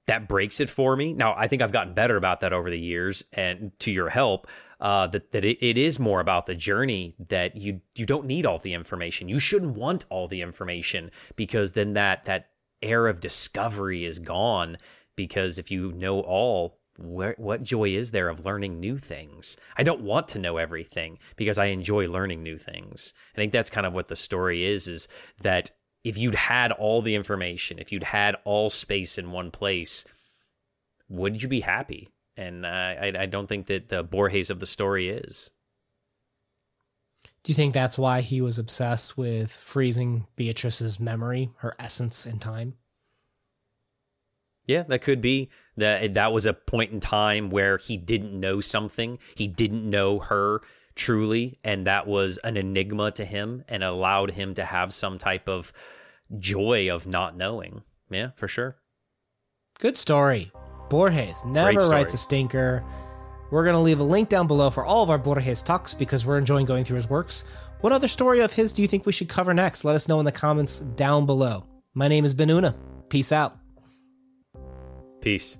that 0.07 0.27
breaks 0.27 0.59
it 0.59 0.69
for 0.69 0.95
me. 0.95 1.13
Now, 1.13 1.35
I 1.37 1.47
think 1.47 1.61
I've 1.61 1.71
gotten 1.71 1.93
better 1.93 2.17
about 2.17 2.39
that 2.39 2.51
over 2.51 2.71
the 2.71 2.79
years, 2.79 3.23
and 3.31 3.71
to 3.79 3.91
your 3.91 4.09
help, 4.09 4.47
uh, 4.79 5.05
that 5.07 5.31
that 5.33 5.45
it, 5.45 5.63
it 5.63 5.77
is 5.77 5.99
more 5.99 6.19
about 6.19 6.47
the 6.47 6.55
journey. 6.55 7.15
That 7.27 7.55
you 7.55 7.81
you 7.95 8.07
don't 8.07 8.25
need 8.25 8.47
all 8.47 8.57
the 8.57 8.73
information. 8.73 9.29
You 9.29 9.37
shouldn't 9.37 9.75
want 9.75 10.05
all 10.09 10.27
the 10.27 10.41
information 10.41 11.11
because 11.35 11.73
then 11.73 11.93
that 11.93 12.25
that 12.25 12.49
air 12.81 13.05
of 13.05 13.19
discovery 13.19 14.03
is 14.03 14.17
gone. 14.17 14.77
Because 15.15 15.59
if 15.59 15.69
you 15.69 15.91
know 15.91 16.21
all, 16.21 16.78
where, 17.01 17.35
what 17.37 17.63
joy 17.63 17.89
is 17.89 18.11
there 18.11 18.29
of 18.29 18.45
learning 18.45 18.79
new 18.79 18.97
things? 18.97 19.57
I 19.77 19.83
don't 19.83 20.01
want 20.01 20.27
to 20.29 20.39
know 20.39 20.57
everything 20.57 21.19
because 21.35 21.57
I 21.57 21.65
enjoy 21.65 22.07
learning 22.07 22.43
new 22.43 22.57
things. 22.57 23.13
I 23.33 23.37
think 23.37 23.51
that's 23.51 23.69
kind 23.69 23.87
of 23.87 23.93
what 23.93 24.07
the 24.07 24.15
story 24.15 24.65
is: 24.65 24.87
is 24.87 25.07
that 25.41 25.71
if 26.03 26.17
you'd 26.17 26.35
had 26.35 26.71
all 26.71 27.01
the 27.01 27.15
information, 27.15 27.79
if 27.79 27.91
you'd 27.91 28.03
had 28.03 28.35
all 28.45 28.69
space 28.69 29.17
in 29.17 29.31
one 29.31 29.51
place, 29.51 30.05
would 31.09 31.41
you 31.41 31.49
be 31.49 31.61
happy? 31.61 32.09
And 32.37 32.65
I, 32.65 33.13
I 33.19 33.25
don't 33.25 33.47
think 33.47 33.65
that 33.65 33.89
the 33.89 34.01
Borges 34.01 34.49
of 34.49 34.59
the 34.59 34.65
story 34.65 35.09
is. 35.09 35.51
Do 37.43 37.51
you 37.51 37.55
think 37.55 37.73
that's 37.73 37.97
why 37.97 38.21
he 38.21 38.41
was 38.41 38.59
obsessed 38.59 39.17
with 39.17 39.51
freezing 39.51 40.27
Beatrice's 40.35 40.99
memory, 40.99 41.49
her 41.57 41.75
essence 41.79 42.25
in 42.25 42.39
time? 42.39 42.75
Yeah, 44.69 44.83
that 44.83 45.01
could 45.01 45.19
be 45.19 45.49
that 45.77 46.13
that 46.13 46.31
was 46.31 46.45
a 46.45 46.53
point 46.53 46.91
in 46.91 46.99
time 46.99 47.49
where 47.49 47.77
he 47.77 47.97
didn't 47.97 48.39
know 48.39 48.61
something. 48.61 49.17
He 49.33 49.47
didn't 49.47 49.89
know 49.89 50.19
her 50.19 50.61
truly, 50.93 51.57
and 51.63 51.87
that 51.87 52.05
was 52.05 52.37
an 52.43 52.55
enigma 52.55 53.09
to 53.13 53.25
him 53.25 53.63
and 53.67 53.83
allowed 53.83 54.29
him 54.29 54.53
to 54.53 54.63
have 54.63 54.93
some 54.93 55.17
type 55.17 55.49
of 55.49 55.73
joy 56.37 56.93
of 56.93 57.07
not 57.07 57.35
knowing. 57.35 57.81
Yeah, 58.11 58.29
for 58.35 58.47
sure. 58.47 58.75
Good 59.79 59.97
story. 59.97 60.51
Borges 60.87 61.43
never 61.45 61.87
writes 61.87 62.13
a 62.13 62.17
stinker. 62.17 62.85
We're 63.49 63.63
going 63.63 63.73
to 63.73 63.79
leave 63.79 63.99
a 63.99 64.03
link 64.03 64.29
down 64.29 64.45
below 64.45 64.69
for 64.69 64.85
all 64.85 65.01
of 65.01 65.09
our 65.09 65.17
Borges 65.17 65.63
talks 65.63 65.95
because 65.95 66.27
we're 66.27 66.37
enjoying 66.37 66.67
going 66.67 66.83
through 66.83 66.97
his 66.97 67.09
works. 67.09 67.43
What 67.81 67.91
other 67.91 68.07
story 68.07 68.41
of 68.41 68.53
his 68.53 68.71
do 68.71 68.83
you 68.83 68.87
think 68.87 69.07
we 69.07 69.13
should 69.13 69.29
cover 69.29 69.51
next? 69.51 69.83
Let 69.83 69.95
us 69.95 70.07
know 70.07 70.19
in 70.19 70.25
the 70.25 70.31
comments 70.31 70.77
down 70.77 71.25
below. 71.25 71.65
My 71.95 72.07
name 72.07 72.23
is 72.23 72.35
Benuna. 72.35 72.75
Peace 73.09 73.31
out. 73.31 73.55
Peace. 75.21 75.59